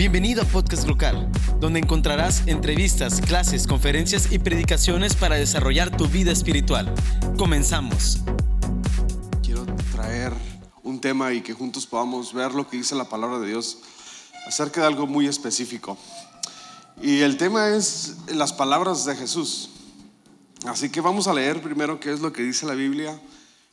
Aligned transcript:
Bienvenido 0.00 0.40
a 0.40 0.46
Podcast 0.46 0.88
Local, 0.88 1.30
donde 1.60 1.78
encontrarás 1.78 2.46
entrevistas, 2.46 3.20
clases, 3.20 3.66
conferencias 3.66 4.32
y 4.32 4.38
predicaciones 4.38 5.14
para 5.14 5.34
desarrollar 5.34 5.94
tu 5.94 6.06
vida 6.06 6.32
espiritual. 6.32 6.90
Comenzamos. 7.36 8.20
Quiero 9.42 9.66
traer 9.92 10.32
un 10.82 11.02
tema 11.02 11.34
y 11.34 11.42
que 11.42 11.52
juntos 11.52 11.86
podamos 11.86 12.32
ver 12.32 12.54
lo 12.54 12.66
que 12.66 12.78
dice 12.78 12.94
la 12.94 13.10
palabra 13.10 13.40
de 13.40 13.48
Dios 13.48 13.76
acerca 14.46 14.80
de 14.80 14.86
algo 14.86 15.06
muy 15.06 15.26
específico. 15.26 15.98
Y 17.02 17.20
el 17.20 17.36
tema 17.36 17.68
es 17.68 18.16
las 18.28 18.54
palabras 18.54 19.04
de 19.04 19.14
Jesús. 19.16 19.68
Así 20.64 20.88
que 20.88 21.02
vamos 21.02 21.26
a 21.26 21.34
leer 21.34 21.60
primero 21.60 22.00
qué 22.00 22.10
es 22.10 22.20
lo 22.20 22.32
que 22.32 22.42
dice 22.42 22.64
la 22.64 22.72
Biblia, 22.72 23.20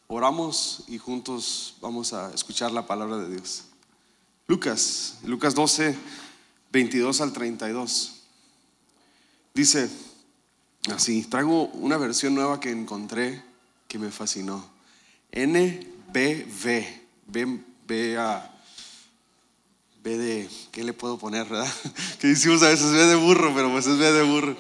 oramos 0.07 0.83
y 0.89 0.97
juntos 0.97 1.75
vamos 1.79 2.11
a 2.11 2.33
escuchar 2.33 2.73
la 2.73 2.85
palabra 2.85 3.15
de 3.15 3.29
Dios. 3.29 3.66
Lucas, 4.49 5.17
Lucas 5.25 5.53
12, 5.55 5.93
22 6.71 7.19
al 7.19 7.33
32. 7.33 8.13
Dice 9.53 9.89
así, 10.89 11.23
traigo 11.23 11.65
una 11.73 11.97
versión 11.97 12.33
nueva 12.33 12.61
que 12.61 12.71
encontré 12.71 13.43
que 13.89 13.99
me 13.99 14.09
fascinó. 14.09 14.65
NBV, 15.33 16.55
B, 17.27 17.59
B, 17.85 18.17
a, 18.17 18.49
B 20.01 20.17
de, 20.17 20.49
¿qué 20.71 20.85
le 20.85 20.93
puedo 20.93 21.17
poner, 21.17 21.45
verdad? 21.45 21.67
Que 22.21 22.27
decimos 22.27 22.63
a 22.63 22.69
veces 22.69 22.89
B 22.93 23.05
de 23.05 23.15
burro, 23.15 23.53
pero 23.53 23.69
pues 23.69 23.85
es 23.85 23.97
B 23.97 24.13
de 24.13 24.23
burro. 24.23 24.55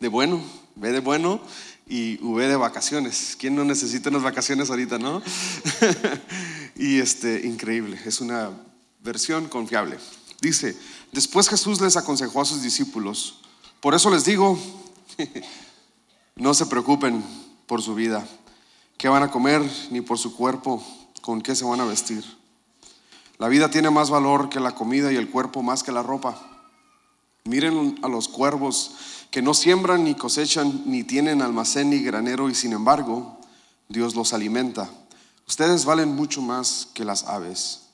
De 0.00 0.08
bueno, 0.08 0.42
B 0.74 0.90
de 0.90 0.98
bueno 0.98 1.40
y 1.86 2.18
V 2.22 2.48
de 2.48 2.56
vacaciones. 2.56 3.36
¿Quién 3.38 3.54
no 3.54 3.64
necesita 3.64 4.10
unas 4.10 4.24
vacaciones 4.24 4.68
ahorita, 4.68 4.98
no? 4.98 5.22
y 6.74 6.98
este, 6.98 7.46
increíble, 7.46 8.00
es 8.04 8.20
una 8.20 8.50
versión 9.08 9.48
confiable. 9.48 9.98
Dice, 10.42 10.76
después 11.12 11.48
Jesús 11.48 11.80
les 11.80 11.96
aconsejó 11.96 12.42
a 12.42 12.44
sus 12.44 12.60
discípulos, 12.60 13.40
por 13.80 13.94
eso 13.94 14.10
les 14.10 14.26
digo, 14.26 14.58
no 16.36 16.52
se 16.52 16.66
preocupen 16.66 17.24
por 17.66 17.80
su 17.80 17.94
vida, 17.94 18.28
qué 18.98 19.08
van 19.08 19.22
a 19.22 19.30
comer, 19.30 19.62
ni 19.90 20.02
por 20.02 20.18
su 20.18 20.36
cuerpo, 20.36 20.84
con 21.22 21.40
qué 21.40 21.56
se 21.56 21.64
van 21.64 21.80
a 21.80 21.86
vestir. 21.86 22.22
La 23.38 23.48
vida 23.48 23.70
tiene 23.70 23.88
más 23.88 24.10
valor 24.10 24.50
que 24.50 24.60
la 24.60 24.74
comida 24.74 25.10
y 25.10 25.16
el 25.16 25.30
cuerpo 25.30 25.62
más 25.62 25.82
que 25.82 25.92
la 25.92 26.02
ropa. 26.02 26.38
Miren 27.44 27.98
a 28.02 28.08
los 28.08 28.28
cuervos 28.28 28.92
que 29.30 29.40
no 29.40 29.54
siembran 29.54 30.04
ni 30.04 30.16
cosechan, 30.16 30.82
ni 30.84 31.02
tienen 31.02 31.40
almacén 31.40 31.88
ni 31.88 32.02
granero, 32.02 32.50
y 32.50 32.54
sin 32.54 32.74
embargo, 32.74 33.38
Dios 33.88 34.14
los 34.14 34.34
alimenta. 34.34 34.90
Ustedes 35.46 35.86
valen 35.86 36.14
mucho 36.14 36.42
más 36.42 36.88
que 36.92 37.06
las 37.06 37.24
aves. 37.24 37.87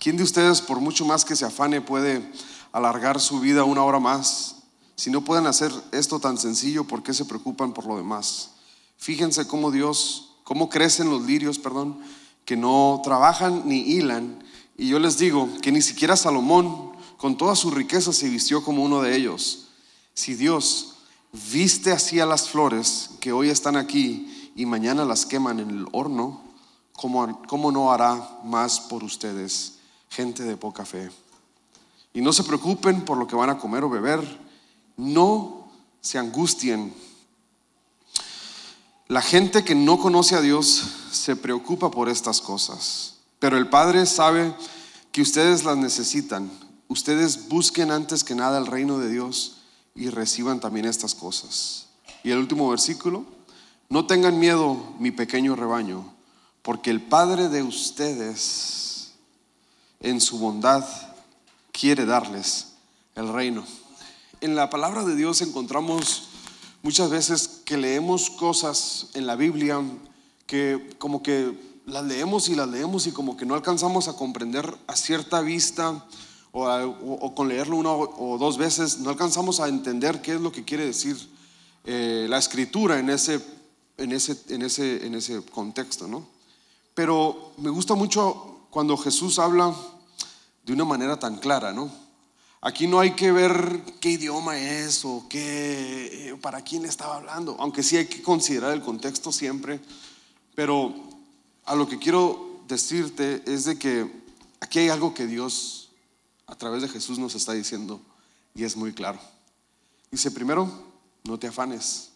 ¿Quién 0.00 0.16
de 0.16 0.22
ustedes, 0.22 0.62
por 0.62 0.80
mucho 0.80 1.04
más 1.04 1.26
que 1.26 1.36
se 1.36 1.44
afane, 1.44 1.82
puede 1.82 2.26
alargar 2.72 3.20
su 3.20 3.38
vida 3.38 3.64
una 3.64 3.84
hora 3.84 4.00
más? 4.00 4.56
Si 4.96 5.10
no 5.10 5.20
pueden 5.20 5.46
hacer 5.46 5.70
esto 5.92 6.18
tan 6.18 6.38
sencillo, 6.38 6.84
¿por 6.84 7.02
qué 7.02 7.12
se 7.12 7.26
preocupan 7.26 7.74
por 7.74 7.84
lo 7.84 7.98
demás? 7.98 8.52
Fíjense 8.96 9.46
cómo 9.46 9.70
Dios, 9.70 10.36
cómo 10.42 10.70
crecen 10.70 11.10
los 11.10 11.26
lirios, 11.26 11.58
perdón, 11.58 12.00
que 12.46 12.56
no 12.56 13.02
trabajan 13.04 13.64
ni 13.66 13.80
hilan. 13.80 14.42
Y 14.78 14.88
yo 14.88 14.98
les 14.98 15.18
digo 15.18 15.50
que 15.60 15.70
ni 15.70 15.82
siquiera 15.82 16.16
Salomón, 16.16 16.92
con 17.18 17.36
toda 17.36 17.54
su 17.54 17.70
riqueza, 17.70 18.14
se 18.14 18.30
vistió 18.30 18.64
como 18.64 18.82
uno 18.82 19.02
de 19.02 19.14
ellos. 19.14 19.66
Si 20.14 20.34
Dios 20.34 20.94
viste 21.52 21.92
así 21.92 22.20
a 22.20 22.26
las 22.26 22.48
flores 22.48 23.10
que 23.20 23.32
hoy 23.32 23.50
están 23.50 23.76
aquí 23.76 24.52
y 24.56 24.64
mañana 24.64 25.04
las 25.04 25.26
queman 25.26 25.60
en 25.60 25.68
el 25.68 25.86
horno, 25.92 26.40
¿cómo, 26.92 27.42
cómo 27.46 27.70
no 27.70 27.92
hará 27.92 28.38
más 28.44 28.80
por 28.80 29.04
ustedes? 29.04 29.74
Gente 30.10 30.42
de 30.42 30.56
poca 30.56 30.84
fe. 30.84 31.10
Y 32.12 32.20
no 32.20 32.32
se 32.32 32.44
preocupen 32.44 33.04
por 33.04 33.16
lo 33.16 33.26
que 33.26 33.36
van 33.36 33.50
a 33.50 33.58
comer 33.58 33.84
o 33.84 33.90
beber, 33.90 34.20
no 34.96 35.70
se 36.00 36.18
angustien. 36.18 36.92
La 39.06 39.22
gente 39.22 39.64
que 39.64 39.74
no 39.74 39.98
conoce 39.98 40.34
a 40.34 40.40
Dios 40.40 40.82
se 41.12 41.36
preocupa 41.36 41.90
por 41.90 42.08
estas 42.08 42.40
cosas, 42.40 43.14
pero 43.38 43.56
el 43.56 43.68
Padre 43.68 44.06
sabe 44.06 44.54
que 45.12 45.22
ustedes 45.22 45.64
las 45.64 45.76
necesitan. 45.76 46.50
Ustedes 46.88 47.48
busquen 47.48 47.92
antes 47.92 48.24
que 48.24 48.34
nada 48.34 48.58
el 48.58 48.66
reino 48.66 48.98
de 48.98 49.08
Dios 49.08 49.58
y 49.94 50.10
reciban 50.10 50.60
también 50.60 50.86
estas 50.86 51.14
cosas. 51.14 51.86
Y 52.24 52.30
el 52.30 52.38
último 52.38 52.68
versículo, 52.68 53.24
no 53.88 54.06
tengan 54.06 54.38
miedo, 54.38 54.94
mi 54.98 55.10
pequeño 55.10 55.56
rebaño, 55.56 56.04
porque 56.62 56.90
el 56.90 57.00
Padre 57.00 57.48
de 57.48 57.62
ustedes 57.62 58.89
en 60.00 60.20
su 60.20 60.38
bondad 60.38 60.84
quiere 61.72 62.06
darles 62.06 62.68
el 63.14 63.32
reino. 63.32 63.64
En 64.40 64.56
la 64.56 64.70
palabra 64.70 65.04
de 65.04 65.14
Dios 65.14 65.42
encontramos 65.42 66.28
muchas 66.82 67.10
veces 67.10 67.60
que 67.64 67.76
leemos 67.76 68.30
cosas 68.30 69.08
en 69.14 69.26
la 69.26 69.36
Biblia 69.36 69.82
que 70.46 70.96
como 70.98 71.22
que 71.22 71.54
las 71.86 72.04
leemos 72.04 72.48
y 72.48 72.54
las 72.54 72.68
leemos 72.68 73.06
y 73.06 73.12
como 73.12 73.36
que 73.36 73.44
no 73.44 73.54
alcanzamos 73.54 74.08
a 74.08 74.14
comprender 74.14 74.76
a 74.86 74.96
cierta 74.96 75.40
vista 75.42 76.06
o, 76.52 77.34
con 77.34 77.48
leerlo 77.48 77.76
una 77.76 77.90
o, 77.92 78.38
dos 78.38 78.58
veces, 78.58 78.98
no 78.98 79.10
alcanzamos 79.10 79.60
a 79.60 79.68
entender 79.68 80.20
qué 80.20 80.34
es 80.34 80.40
lo 80.40 80.50
que 80.50 80.64
quiere 80.64 80.86
decir 80.86 81.16
eh, 81.84 82.26
la 82.28 82.38
escritura 82.38 82.98
en 82.98 83.10
ese, 83.10 83.40
en, 83.96 84.12
ese, 84.12 84.36
en, 84.48 84.62
ese, 84.62 85.06
en 85.06 85.14
ese 85.14 85.42
contexto, 85.42 86.08
¿no? 86.08 86.26
Pero 86.94 87.52
me 87.58 87.70
gusta 87.70 87.94
mucho 87.94 88.59
cuando 88.70 88.96
Jesús 88.96 89.38
habla 89.38 89.74
de 90.64 90.72
una 90.72 90.84
manera 90.84 91.18
tan 91.18 91.38
clara, 91.38 91.72
¿no? 91.72 91.90
Aquí 92.62 92.86
no 92.86 93.00
hay 93.00 93.12
que 93.12 93.32
ver 93.32 93.82
qué 94.00 94.10
idioma 94.10 94.58
es 94.58 95.04
o 95.04 95.26
qué, 95.28 96.28
eh, 96.28 96.36
para 96.36 96.62
quién 96.62 96.84
estaba 96.84 97.16
hablando, 97.16 97.56
aunque 97.58 97.82
sí 97.82 97.96
hay 97.96 98.06
que 98.06 98.22
considerar 98.22 98.72
el 98.72 98.82
contexto 98.82 99.32
siempre, 99.32 99.80
pero 100.54 100.94
a 101.64 101.74
lo 101.74 101.88
que 101.88 101.98
quiero 101.98 102.60
decirte 102.68 103.42
es 103.46 103.64
de 103.64 103.78
que 103.78 104.10
aquí 104.60 104.80
hay 104.80 104.88
algo 104.90 105.14
que 105.14 105.26
Dios 105.26 105.88
a 106.46 106.54
través 106.54 106.82
de 106.82 106.88
Jesús 106.88 107.18
nos 107.18 107.34
está 107.34 107.52
diciendo 107.52 108.00
y 108.54 108.64
es 108.64 108.76
muy 108.76 108.92
claro. 108.92 109.18
Dice 110.10 110.30
primero, 110.30 110.70
no 111.24 111.38
te 111.38 111.46
afanes, 111.46 112.10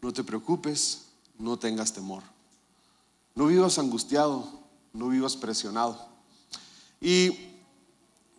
no 0.00 0.12
te 0.12 0.22
preocupes, 0.22 1.06
no 1.38 1.58
tengas 1.58 1.92
temor. 1.92 2.22
No 3.34 3.46
vivas 3.46 3.78
angustiado, 3.78 4.63
no 4.94 5.08
vivas 5.08 5.36
presionado. 5.36 6.08
Y 7.00 7.50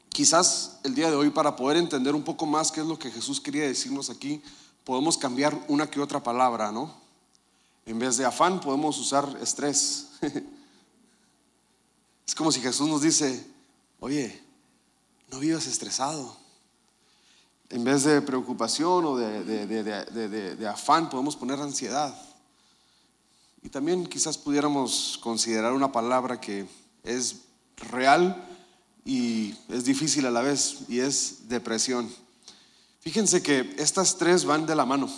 quizás 0.09 0.79
el 0.83 0.95
día 0.95 1.11
de 1.11 1.15
hoy 1.15 1.29
para 1.29 1.55
poder 1.55 1.77
entender 1.77 2.15
un 2.15 2.23
poco 2.23 2.45
más 2.45 2.71
qué 2.71 2.81
es 2.81 2.87
lo 2.87 2.97
que 2.97 3.11
Jesús 3.11 3.39
quería 3.39 3.63
decirnos 3.63 4.09
aquí, 4.09 4.41
podemos 4.83 5.17
cambiar 5.17 5.65
una 5.67 5.87
que 5.87 5.99
otra 5.99 6.23
palabra, 6.23 6.71
¿no? 6.71 6.95
En 7.85 7.99
vez 7.99 8.17
de 8.17 8.25
afán 8.25 8.61
podemos 8.61 8.97
usar 8.97 9.37
estrés. 9.41 10.07
es 12.25 12.33
como 12.33 12.51
si 12.51 12.61
Jesús 12.61 12.87
nos 12.87 13.01
dice, 13.01 13.45
oye, 13.99 14.41
no 15.29 15.39
vivas 15.39 15.67
estresado. 15.67 16.37
En 17.69 17.83
vez 17.83 18.05
de 18.05 18.21
preocupación 18.21 19.05
o 19.05 19.17
de, 19.17 20.55
de 20.55 20.67
afán 20.67 21.09
podemos 21.09 21.35
poner 21.35 21.59
ansiedad. 21.59 22.15
Y 23.65 23.69
también 23.69 24.05
quizás 24.05 24.37
pudiéramos 24.37 25.19
considerar 25.23 25.73
una 25.73 25.91
palabra 25.91 26.39
que 26.39 26.67
es 27.03 27.37
real, 27.89 28.47
y 29.03 29.55
es 29.69 29.85
difícil 29.85 30.27
a 30.27 30.31
la 30.31 30.41
vez 30.41 30.81
y 30.87 30.99
es 30.99 31.49
depresión. 31.49 32.07
Fíjense 32.99 33.41
que 33.41 33.75
estas 33.79 34.17
tres 34.17 34.45
van 34.45 34.67
de 34.67 34.75
la 34.75 34.85
mano. 34.85 35.09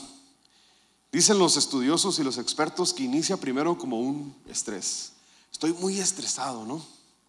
Dicen 1.12 1.38
los 1.38 1.58
estudiosos 1.58 2.20
y 2.20 2.24
los 2.24 2.38
expertos 2.38 2.94
que 2.94 3.04
inicia 3.04 3.36
primero 3.36 3.78
como 3.78 4.00
un 4.00 4.34
estrés. 4.48 5.12
Estoy 5.52 5.74
muy 5.74 6.00
estresado, 6.00 6.66
¿no? 6.66 6.82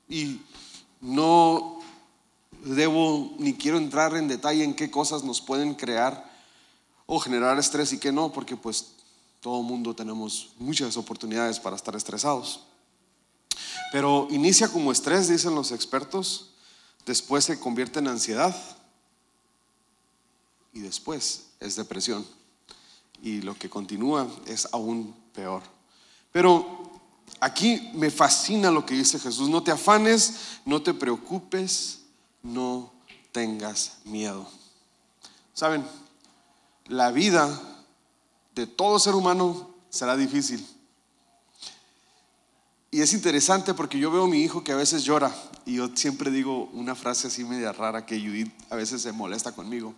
Y 0.08 0.40
no 1.00 1.80
debo 2.62 3.34
ni 3.40 3.54
quiero 3.54 3.78
entrar 3.78 4.14
en 4.14 4.28
detalle 4.28 4.62
en 4.62 4.74
qué 4.74 4.88
cosas 4.88 5.24
nos 5.24 5.40
pueden 5.40 5.74
crear 5.74 6.32
o 7.06 7.18
generar 7.18 7.58
estrés 7.58 7.92
y 7.92 7.98
qué 7.98 8.12
no, 8.12 8.32
porque 8.32 8.56
pues 8.56 8.97
todo 9.40 9.62
mundo 9.62 9.94
tenemos 9.94 10.50
muchas 10.58 10.96
oportunidades 10.96 11.60
para 11.60 11.76
estar 11.76 11.94
estresados. 11.94 12.60
Pero 13.92 14.28
inicia 14.30 14.68
como 14.68 14.92
estrés, 14.92 15.28
dicen 15.28 15.54
los 15.54 15.72
expertos, 15.72 16.50
después 17.06 17.44
se 17.44 17.58
convierte 17.58 18.00
en 18.00 18.08
ansiedad 18.08 18.54
y 20.72 20.80
después 20.80 21.46
es 21.60 21.76
depresión. 21.76 22.26
Y 23.22 23.40
lo 23.40 23.56
que 23.56 23.70
continúa 23.70 24.28
es 24.46 24.68
aún 24.72 25.14
peor. 25.32 25.62
Pero 26.32 27.00
aquí 27.40 27.90
me 27.94 28.10
fascina 28.10 28.70
lo 28.70 28.84
que 28.84 28.94
dice 28.94 29.18
Jesús. 29.18 29.48
No 29.48 29.62
te 29.62 29.72
afanes, 29.72 30.60
no 30.64 30.82
te 30.82 30.94
preocupes, 30.94 32.00
no 32.42 32.92
tengas 33.32 33.98
miedo. 34.04 34.48
Saben, 35.54 35.84
la 36.86 37.10
vida 37.10 37.77
de 38.58 38.66
todo 38.66 38.98
ser 38.98 39.14
humano 39.14 39.70
será 39.88 40.16
difícil. 40.16 40.66
Y 42.90 43.02
es 43.02 43.12
interesante 43.12 43.72
porque 43.72 44.00
yo 44.00 44.10
veo 44.10 44.24
a 44.24 44.28
mi 44.28 44.42
hijo 44.42 44.64
que 44.64 44.72
a 44.72 44.76
veces 44.76 45.04
llora 45.04 45.32
y 45.64 45.76
yo 45.76 45.88
siempre 45.94 46.32
digo 46.32 46.68
una 46.72 46.96
frase 46.96 47.28
así 47.28 47.44
media 47.44 47.72
rara 47.72 48.04
que 48.04 48.18
Judith 48.18 48.52
a 48.68 48.74
veces 48.74 49.02
se 49.02 49.12
molesta 49.12 49.52
conmigo. 49.52 49.94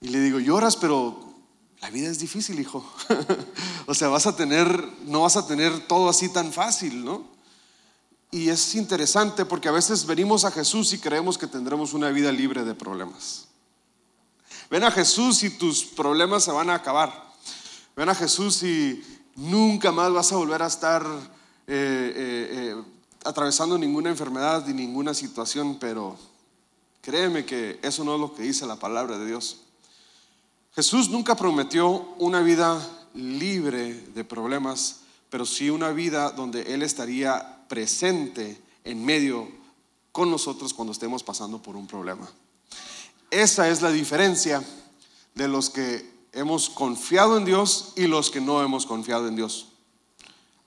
Y 0.00 0.08
le 0.08 0.20
digo, 0.20 0.38
lloras, 0.38 0.76
pero 0.76 1.34
la 1.82 1.90
vida 1.90 2.08
es 2.08 2.18
difícil, 2.18 2.58
hijo. 2.58 2.90
o 3.86 3.92
sea, 3.92 4.08
vas 4.08 4.26
a 4.26 4.34
tener, 4.34 4.82
no 5.04 5.22
vas 5.22 5.36
a 5.36 5.46
tener 5.46 5.86
todo 5.86 6.08
así 6.08 6.30
tan 6.30 6.50
fácil, 6.52 7.04
¿no? 7.04 7.26
Y 8.30 8.48
es 8.48 8.74
interesante 8.76 9.44
porque 9.44 9.68
a 9.68 9.72
veces 9.72 10.06
venimos 10.06 10.46
a 10.46 10.50
Jesús 10.50 10.92
y 10.94 10.98
creemos 10.98 11.36
que 11.36 11.46
tendremos 11.46 11.92
una 11.92 12.08
vida 12.10 12.32
libre 12.32 12.64
de 12.64 12.74
problemas. 12.74 13.48
Ven 14.70 14.84
a 14.84 14.90
Jesús 14.90 15.42
y 15.42 15.50
tus 15.50 15.84
problemas 15.84 16.44
se 16.44 16.52
van 16.52 16.70
a 16.70 16.74
acabar. 16.74 17.27
Ven 17.98 18.10
a 18.10 18.14
Jesús 18.14 18.62
y 18.62 19.02
nunca 19.34 19.90
más 19.90 20.12
vas 20.12 20.30
a 20.30 20.36
volver 20.36 20.62
a 20.62 20.68
estar 20.68 21.04
eh, 21.66 21.66
eh, 21.66 22.48
eh, 22.52 22.82
atravesando 23.24 23.76
ninguna 23.76 24.08
enfermedad 24.08 24.64
ni 24.68 24.72
ninguna 24.72 25.12
situación, 25.12 25.80
pero 25.80 26.16
créeme 27.02 27.44
que 27.44 27.80
eso 27.82 28.04
no 28.04 28.14
es 28.14 28.20
lo 28.20 28.32
que 28.36 28.44
dice 28.44 28.66
la 28.66 28.76
palabra 28.76 29.18
de 29.18 29.26
Dios. 29.26 29.62
Jesús 30.76 31.10
nunca 31.10 31.34
prometió 31.34 32.14
una 32.18 32.40
vida 32.40 32.80
libre 33.14 33.94
de 33.94 34.22
problemas, 34.22 35.00
pero 35.28 35.44
sí 35.44 35.68
una 35.68 35.90
vida 35.90 36.30
donde 36.30 36.72
Él 36.72 36.84
estaría 36.84 37.66
presente 37.66 38.62
en 38.84 39.04
medio 39.04 39.48
con 40.12 40.30
nosotros 40.30 40.72
cuando 40.72 40.92
estemos 40.92 41.24
pasando 41.24 41.60
por 41.60 41.74
un 41.74 41.88
problema. 41.88 42.30
Esa 43.32 43.68
es 43.68 43.82
la 43.82 43.90
diferencia 43.90 44.62
de 45.34 45.48
los 45.48 45.68
que 45.68 46.17
hemos 46.32 46.70
confiado 46.70 47.36
en 47.36 47.44
Dios 47.44 47.92
y 47.96 48.06
los 48.06 48.30
que 48.30 48.40
no 48.40 48.62
hemos 48.62 48.86
confiado 48.86 49.28
en 49.28 49.36
Dios. 49.36 49.68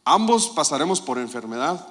Ambos 0.04 0.50
pasaremos 0.50 1.02
por 1.02 1.18
enfermedad, 1.20 1.88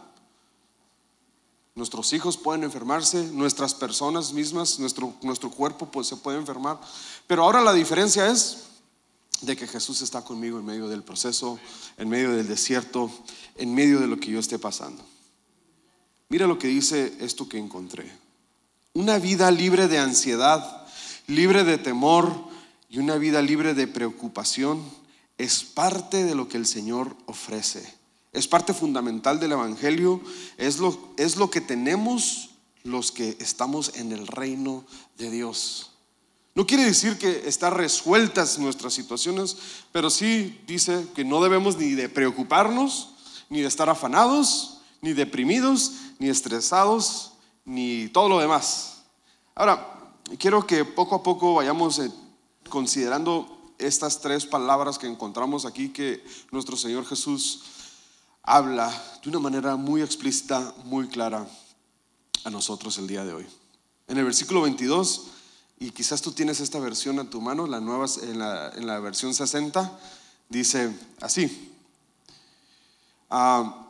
Nuestros 1.75 2.13
hijos 2.13 2.37
pueden 2.37 2.65
enfermarse, 2.65 3.31
nuestras 3.33 3.75
personas 3.75 4.33
mismas, 4.33 4.79
nuestro, 4.79 5.15
nuestro 5.23 5.51
cuerpo 5.51 5.87
pues, 5.87 6.09
se 6.09 6.17
puede 6.17 6.37
enfermar. 6.37 6.79
Pero 7.27 7.45
ahora 7.45 7.63
la 7.63 7.73
diferencia 7.73 8.29
es 8.29 8.65
de 9.41 9.57
que 9.57 9.67
Jesús 9.67 10.03
está 10.03 10.23
conmigo 10.23 10.59
en 10.59 10.67
medio 10.67 10.89
del 10.89 11.03
proceso, 11.03 11.59
en 11.97 12.09
medio 12.09 12.33
del 12.33 12.49
desierto, 12.49 13.11
en 13.55 13.73
medio 13.73 14.01
de 14.01 14.09
lo 14.09 14.19
que 14.19 14.31
yo 14.31 14.41
esté 14.41 14.59
pasando. 14.59 15.03
Mira 16.29 16.47
lo 16.47 16.59
que 16.59 16.69
dice 16.69 17.17
esto 17.21 17.49
que 17.49 17.59
encontré. 17.59 18.13
Una 18.93 19.19
vida 19.19 19.51
libre 19.51 19.89
de 19.89 20.01
ansiedad, 20.01 20.87
libre 21.29 21.65
de 21.65 21.79
temor 21.79 22.50
y 22.91 22.99
una 22.99 23.17
vida 23.17 23.41
libre 23.41 23.73
de 23.73 23.87
preocupación 23.87 24.83
es 25.39 25.63
parte 25.63 26.25
de 26.25 26.35
lo 26.35 26.49
que 26.49 26.57
el 26.57 26.67
Señor 26.67 27.17
ofrece. 27.27 27.95
Es 28.33 28.49
parte 28.49 28.75
fundamental 28.75 29.39
del 29.39 29.53
Evangelio, 29.53 30.21
es 30.59 30.79
lo, 30.79 30.99
es 31.17 31.37
lo 31.37 31.51
que 31.51 31.61
tenemos 31.61 32.51
los 32.83 33.13
que 33.13 33.37
estamos 33.41 33.93
en 33.95 34.11
el 34.11 34.27
reino 34.27 34.85
de 35.19 35.31
Dios. 35.31 35.93
No 36.55 36.67
quiere 36.67 36.85
decir 36.85 37.17
que 37.17 37.49
están 37.49 37.75
resueltas 37.75 38.59
nuestras 38.59 38.93
situaciones, 38.93 39.57
pero 39.93 40.11
sí 40.11 40.61
dice 40.67 41.07
que 41.15 41.25
no 41.25 41.41
debemos 41.41 41.77
ni 41.77 41.93
de 41.93 42.09
preocuparnos, 42.09 43.11
ni 43.49 43.61
de 43.61 43.69
estar 43.69 43.89
afanados, 43.89 44.79
ni 45.01 45.13
deprimidos, 45.13 45.93
ni 46.19 46.29
estresados, 46.29 47.33
ni 47.65 48.09
todo 48.09 48.29
lo 48.29 48.41
demás. 48.41 49.03
Ahora, 49.55 50.13
quiero 50.39 50.67
que 50.67 50.85
poco 50.85 51.15
a 51.15 51.23
poco 51.23 51.55
vayamos 51.55 51.99
eh, 52.01 52.11
considerando 52.71 53.75
estas 53.79 54.21
tres 54.21 54.47
palabras 54.47 54.99
que 54.99 55.07
encontramos 55.07 55.67
aquí 55.67 55.91
que 55.91 56.25
nuestro 56.51 56.77
Señor 56.77 57.05
Jesús 57.05 57.63
habla 58.43 58.91
de 59.23 59.29
una 59.29 59.39
manera 59.39 59.77
muy 59.77 60.03
explícita, 60.03 60.75
muy 60.85 61.09
clara 61.09 61.47
a 62.45 62.51
nosotros 62.51 62.97
el 62.99 63.07
día 63.07 63.25
de 63.25 63.35
hoy. 63.35 63.47
En 64.09 64.19
el 64.19 64.25
versículo 64.25 64.63
22, 64.63 65.27
y 65.79 65.91
quizás 65.91 66.21
tú 66.21 66.33
tienes 66.33 66.61
esta 66.61 66.79
versión 66.79 67.19
a 67.19 67.29
tu 67.29 67.41
mano, 67.41 67.67
la 67.67 67.81
nueva, 67.81 68.07
en, 68.23 68.39
la, 68.87 69.01
versión 69.01 69.35
60, 69.35 69.99
dice 70.49 70.95
así. 71.21 71.73
Ah, 73.31 73.89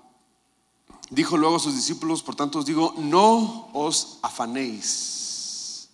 dijo 1.11 1.37
luego 1.37 1.57
a 1.57 1.61
sus 1.61 1.75
discípulos, 1.75 2.23
por 2.23 2.37
tanto 2.37 2.59
os 2.59 2.67
digo, 2.67 2.95
no 2.99 3.71
os 3.73 4.19
afanéis. 4.23 5.89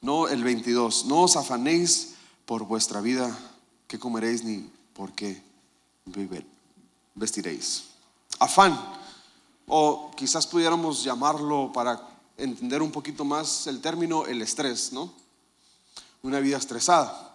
No 0.00 0.28
el 0.28 0.42
22, 0.42 1.04
no 1.06 1.22
os 1.22 1.36
afanéis 1.36 2.11
por 2.46 2.64
vuestra 2.64 3.00
vida, 3.00 3.36
que 3.86 3.98
comeréis 3.98 4.44
ni 4.44 4.70
por 4.94 5.12
qué 5.12 5.42
vestiréis 7.14 7.92
afán, 8.42 8.78
o 9.66 10.10
quizás 10.16 10.46
pudiéramos 10.46 11.04
llamarlo 11.04 11.70
para 11.72 12.00
entender 12.36 12.82
un 12.82 12.90
poquito 12.90 13.24
más 13.24 13.66
el 13.68 13.80
término, 13.80 14.26
el 14.26 14.42
estrés, 14.42 14.92
¿no? 14.92 15.12
Una 16.22 16.40
vida 16.40 16.56
estresada. 16.56 17.30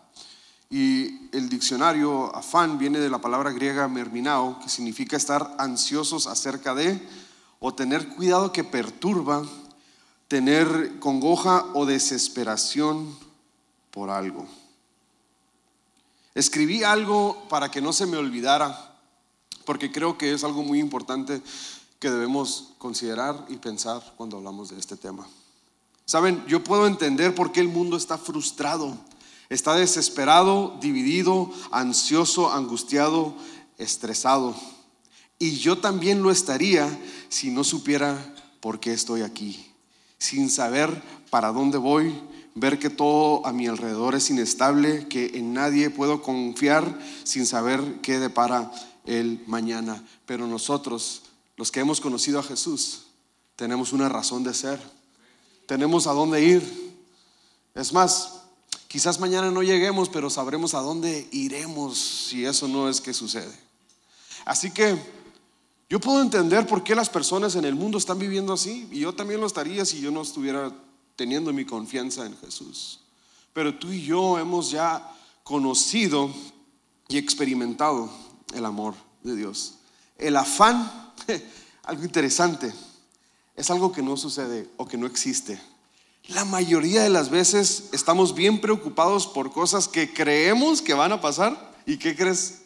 Y 0.70 1.30
el 1.36 1.48
diccionario 1.48 2.36
afán 2.36 2.78
viene 2.78 3.00
de 3.00 3.10
la 3.10 3.20
palabra 3.20 3.52
griega 3.52 3.88
merminao, 3.88 4.60
que 4.60 4.68
significa 4.68 5.16
estar 5.16 5.56
ansiosos 5.58 6.28
acerca 6.28 6.76
de 6.76 7.02
o 7.60 7.74
tener 7.74 8.10
cuidado 8.10 8.52
que 8.52 8.66
perturba, 8.66 9.44
tener 10.28 11.00
congoja 11.00 11.66
o 11.74 11.86
desesperación 11.86 13.18
por 13.92 14.10
algo. 14.10 14.46
Escribí 16.38 16.84
algo 16.84 17.48
para 17.50 17.72
que 17.72 17.82
no 17.82 17.92
se 17.92 18.06
me 18.06 18.16
olvidara 18.16 18.96
porque 19.66 19.92
creo 19.92 20.20
que 20.20 20.34
es 20.34 20.44
algo 20.44 20.62
muy 20.62 20.80
importante 20.80 21.42
que 21.98 22.12
debemos 22.12 22.74
considerar 22.78 23.44
y 23.50 23.56
pensar 23.56 24.04
cuando 24.18 24.38
hablamos 24.38 24.70
de 24.70 24.78
este 24.78 24.98
tema. 24.98 25.28
Saben, 26.06 26.46
yo 26.46 26.64
puedo 26.64 26.86
entender 26.86 27.34
por 27.34 27.52
qué 27.52 27.60
el 27.60 27.70
mundo 27.70 27.98
está 27.98 28.20
frustrado, 28.20 28.96
está 29.50 29.74
desesperado, 29.74 30.78
dividido, 30.80 31.52
ansioso, 31.72 32.54
angustiado, 32.54 33.36
estresado. 33.80 34.56
Y 35.40 35.58
yo 35.58 35.80
también 35.80 36.22
lo 36.22 36.30
estaría 36.30 36.88
si 37.30 37.50
no 37.50 37.64
supiera 37.64 38.16
por 38.60 38.80
qué 38.80 38.94
estoy 38.94 39.24
aquí, 39.24 39.74
sin 40.20 40.52
saber 40.52 41.02
para 41.32 41.52
dónde 41.52 41.80
voy, 41.80 42.14
ver 42.60 42.80
que 42.80 42.90
todo 42.90 43.46
a 43.46 43.54
mi 43.54 43.68
alrededor 43.68 44.16
es 44.16 44.30
inestable, 44.32 45.08
que 45.08 45.38
en 45.38 45.54
nadie 45.54 45.92
puedo 45.92 46.24
confiar 46.24 47.00
sin 47.24 47.46
saber 47.46 48.02
qué 48.02 48.20
depara 48.20 48.72
el 49.06 49.44
mañana. 49.46 50.04
Pero 50.26 50.48
nosotros, 50.48 51.22
los 51.56 51.72
que 51.72 51.82
hemos 51.82 52.02
conocido 52.02 52.40
a 52.40 52.44
Jesús, 52.44 53.04
tenemos 53.56 53.94
una 53.94 54.10
razón 54.10 54.44
de 54.44 54.56
ser. 54.56 54.80
Tenemos 55.68 56.08
a 56.08 56.14
dónde 56.14 56.44
ir. 56.44 56.96
Es 57.76 57.94
más, 57.94 58.42
quizás 58.88 59.20
mañana 59.20 59.52
no 59.52 59.62
lleguemos, 59.62 60.10
pero 60.10 60.30
sabremos 60.32 60.74
a 60.74 60.80
dónde 60.80 61.28
iremos 61.32 61.98
si 61.98 62.44
eso 62.46 62.68
no 62.68 62.90
es 62.90 63.02
que 63.02 63.14
sucede. 63.14 63.54
Así 64.46 64.72
que 64.72 64.98
yo 65.90 66.00
puedo 66.00 66.22
entender 66.22 66.66
por 66.66 66.84
qué 66.84 66.96
las 66.96 67.10
personas 67.10 67.56
en 67.56 67.66
el 67.66 67.76
mundo 67.76 68.00
están 68.00 68.18
viviendo 68.18 68.54
así. 68.54 68.88
Y 68.92 69.02
yo 69.02 69.14
también 69.14 69.40
lo 69.40 69.46
estaría 69.46 69.86
si 69.86 70.02
yo 70.02 70.10
no 70.10 70.24
estuviera 70.24 70.74
teniendo 71.18 71.52
mi 71.52 71.66
confianza 71.66 72.26
en 72.26 72.38
Jesús. 72.38 73.02
Pero 73.52 73.78
tú 73.78 73.92
y 73.92 74.04
yo 74.04 74.40
hemos 74.40 74.72
ya 74.72 75.12
conocido 75.44 76.32
y 77.10 77.18
experimentado 77.18 78.10
el 78.54 78.64
amor 78.64 78.94
de 79.24 79.36
Dios. 79.36 79.80
El 80.18 80.38
afán, 80.38 81.12
algo 81.84 82.04
interesante, 82.04 82.72
es 83.56 83.70
algo 83.72 83.92
que 83.92 84.04
no 84.04 84.16
sucede 84.16 84.70
o 84.78 84.88
que 84.88 84.98
no 84.98 85.08
existe. 85.08 85.60
La 86.28 86.46
mayoría 86.46 87.02
de 87.02 87.10
las 87.10 87.30
veces 87.30 87.90
estamos 87.94 88.36
bien 88.36 88.62
preocupados 88.62 89.26
por 89.26 89.52
cosas 89.52 89.88
que 89.88 90.14
creemos 90.14 90.82
que 90.82 90.94
van 90.94 91.12
a 91.12 91.22
pasar. 91.22 91.76
¿Y 91.86 91.98
qué 91.98 92.16
crees? 92.16 92.62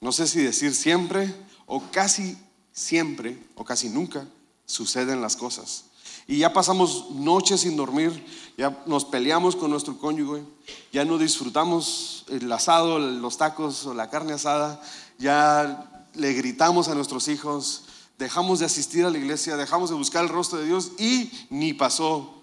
No 0.00 0.12
sé 0.12 0.26
si 0.26 0.42
decir 0.42 0.74
siempre 0.74 1.34
o 1.66 1.80
casi 1.90 2.36
siempre 2.72 3.38
o 3.54 3.64
casi 3.64 3.88
nunca 3.88 4.26
suceden 4.68 5.20
las 5.20 5.34
cosas. 5.34 5.86
Y 6.28 6.38
ya 6.38 6.52
pasamos 6.52 7.10
noches 7.10 7.62
sin 7.62 7.76
dormir, 7.76 8.24
ya 8.56 8.82
nos 8.86 9.06
peleamos 9.06 9.56
con 9.56 9.70
nuestro 9.70 9.98
cónyuge, 9.98 10.44
ya 10.92 11.04
no 11.04 11.16
disfrutamos 11.16 12.26
el 12.28 12.52
asado, 12.52 12.98
los 12.98 13.38
tacos 13.38 13.86
o 13.86 13.94
la 13.94 14.10
carne 14.10 14.34
asada, 14.34 14.80
ya 15.18 16.06
le 16.14 16.34
gritamos 16.34 16.88
a 16.88 16.94
nuestros 16.94 17.28
hijos, 17.28 17.84
dejamos 18.18 18.58
de 18.58 18.66
asistir 18.66 19.06
a 19.06 19.10
la 19.10 19.16
iglesia, 19.16 19.56
dejamos 19.56 19.88
de 19.88 19.96
buscar 19.96 20.22
el 20.22 20.28
rostro 20.28 20.58
de 20.58 20.66
Dios 20.66 20.92
y 20.98 21.32
ni 21.48 21.72
pasó 21.72 22.42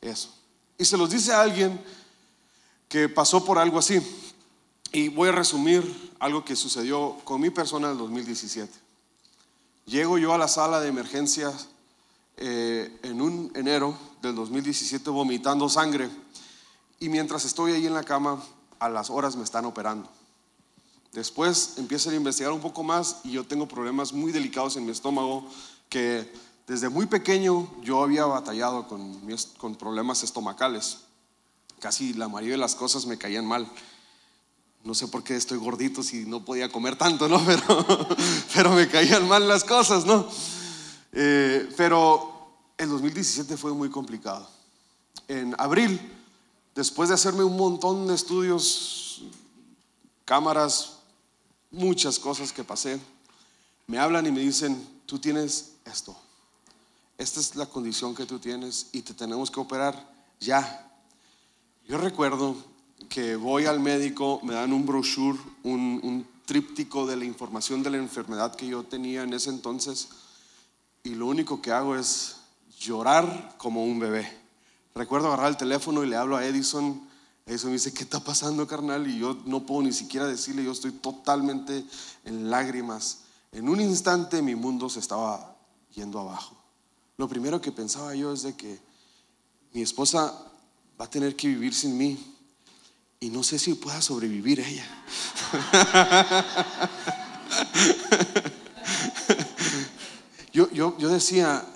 eso. 0.00 0.34
Y 0.78 0.86
se 0.86 0.96
los 0.96 1.10
dice 1.10 1.32
a 1.32 1.42
alguien 1.42 1.78
que 2.88 3.08
pasó 3.08 3.44
por 3.44 3.58
algo 3.58 3.78
así. 3.78 4.00
Y 4.92 5.08
voy 5.08 5.28
a 5.28 5.32
resumir 5.32 6.14
algo 6.20 6.44
que 6.44 6.56
sucedió 6.56 7.18
con 7.24 7.40
mi 7.40 7.50
persona 7.50 7.88
en 7.88 7.92
el 7.92 7.98
2017. 7.98 8.85
Llego 9.86 10.18
yo 10.18 10.34
a 10.34 10.38
la 10.38 10.48
sala 10.48 10.80
de 10.80 10.88
emergencias 10.88 11.68
eh, 12.36 12.98
en 13.04 13.22
un 13.22 13.52
enero 13.54 13.96
del 14.20 14.34
2017 14.34 15.08
vomitando 15.10 15.68
sangre 15.68 16.10
y 16.98 17.08
mientras 17.08 17.44
estoy 17.44 17.70
ahí 17.70 17.86
en 17.86 17.94
la 17.94 18.02
cama, 18.02 18.42
a 18.80 18.88
las 18.88 19.10
horas 19.10 19.36
me 19.36 19.44
están 19.44 19.64
operando. 19.64 20.10
Después 21.12 21.74
empiezan 21.76 22.14
a 22.14 22.16
investigar 22.16 22.52
un 22.52 22.60
poco 22.60 22.82
más 22.82 23.20
y 23.22 23.30
yo 23.30 23.46
tengo 23.46 23.68
problemas 23.68 24.12
muy 24.12 24.32
delicados 24.32 24.76
en 24.76 24.84
mi 24.84 24.90
estómago 24.90 25.46
que 25.88 26.32
desde 26.66 26.88
muy 26.88 27.06
pequeño 27.06 27.72
yo 27.82 28.02
había 28.02 28.24
batallado 28.26 28.88
con, 28.88 29.20
con 29.56 29.76
problemas 29.76 30.24
estomacales. 30.24 30.98
Casi 31.78 32.12
la 32.12 32.26
mayoría 32.26 32.54
de 32.54 32.58
las 32.58 32.74
cosas 32.74 33.06
me 33.06 33.18
caían 33.18 33.46
mal. 33.46 33.70
No 34.86 34.94
sé 34.94 35.08
por 35.08 35.24
qué 35.24 35.34
estoy 35.34 35.58
gordito 35.58 36.00
si 36.00 36.26
no 36.26 36.44
podía 36.44 36.70
comer 36.70 36.96
tanto, 36.96 37.28
¿no? 37.28 37.44
Pero, 37.44 38.08
pero 38.54 38.70
me 38.70 38.88
caían 38.88 39.26
mal 39.26 39.48
las 39.48 39.64
cosas, 39.64 40.06
¿no? 40.06 40.28
Eh, 41.10 41.68
pero 41.76 42.52
el 42.78 42.88
2017 42.90 43.56
fue 43.56 43.72
muy 43.72 43.90
complicado. 43.90 44.48
En 45.26 45.56
abril, 45.58 46.00
después 46.72 47.08
de 47.08 47.16
hacerme 47.16 47.42
un 47.42 47.56
montón 47.56 48.06
de 48.06 48.14
estudios, 48.14 49.22
cámaras, 50.24 50.98
muchas 51.72 52.20
cosas 52.20 52.52
que 52.52 52.62
pasé, 52.62 53.00
me 53.88 53.98
hablan 53.98 54.26
y 54.26 54.30
me 54.30 54.40
dicen, 54.40 54.86
tú 55.04 55.18
tienes 55.18 55.72
esto, 55.84 56.16
esta 57.18 57.40
es 57.40 57.56
la 57.56 57.66
condición 57.66 58.14
que 58.14 58.24
tú 58.24 58.38
tienes 58.38 58.86
y 58.92 59.02
te 59.02 59.14
tenemos 59.14 59.50
que 59.50 59.58
operar 59.58 60.08
ya. 60.38 60.88
Yo 61.88 61.98
recuerdo 61.98 62.75
que 63.08 63.36
voy 63.36 63.66
al 63.66 63.80
médico, 63.80 64.40
me 64.42 64.54
dan 64.54 64.72
un 64.72 64.86
brochure, 64.86 65.38
un, 65.62 66.00
un 66.02 66.26
tríptico 66.44 67.06
de 67.06 67.16
la 67.16 67.24
información 67.24 67.82
de 67.82 67.90
la 67.90 67.96
enfermedad 67.98 68.54
que 68.54 68.66
yo 68.66 68.84
tenía 68.84 69.22
en 69.22 69.32
ese 69.32 69.50
entonces 69.50 70.08
y 71.02 71.14
lo 71.14 71.26
único 71.26 71.60
que 71.60 71.72
hago 71.72 71.96
es 71.96 72.36
llorar 72.78 73.54
como 73.58 73.84
un 73.84 73.98
bebé. 73.98 74.30
Recuerdo 74.94 75.28
agarrar 75.28 75.48
el 75.48 75.56
teléfono 75.56 76.04
y 76.04 76.08
le 76.08 76.16
hablo 76.16 76.36
a 76.36 76.44
Edison 76.44 77.06
eso 77.46 77.68
me 77.68 77.74
dice, 77.74 77.94
¿qué 77.94 78.02
está 78.02 78.18
pasando, 78.18 78.66
carnal? 78.66 79.06
Y 79.06 79.20
yo 79.20 79.38
no 79.44 79.64
puedo 79.64 79.82
ni 79.82 79.92
siquiera 79.92 80.26
decirle, 80.26 80.64
yo 80.64 80.72
estoy 80.72 80.90
totalmente 80.90 81.84
en 82.24 82.50
lágrimas. 82.50 83.20
En 83.52 83.68
un 83.68 83.80
instante 83.80 84.42
mi 84.42 84.56
mundo 84.56 84.90
se 84.90 84.98
estaba 84.98 85.56
yendo 85.94 86.18
abajo. 86.18 86.56
Lo 87.16 87.28
primero 87.28 87.60
que 87.60 87.70
pensaba 87.70 88.16
yo 88.16 88.32
es 88.32 88.42
de 88.42 88.56
que 88.56 88.80
mi 89.72 89.80
esposa 89.80 90.36
va 91.00 91.04
a 91.04 91.10
tener 91.10 91.36
que 91.36 91.46
vivir 91.46 91.72
sin 91.72 91.96
mí 91.96 92.35
y 93.20 93.30
no 93.30 93.42
sé 93.42 93.58
si 93.58 93.74
pueda 93.74 94.02
sobrevivir 94.02 94.60
ella. 94.60 94.86
yo, 100.52 100.70
yo, 100.70 100.96
yo 100.98 101.08
decía, 101.08 101.66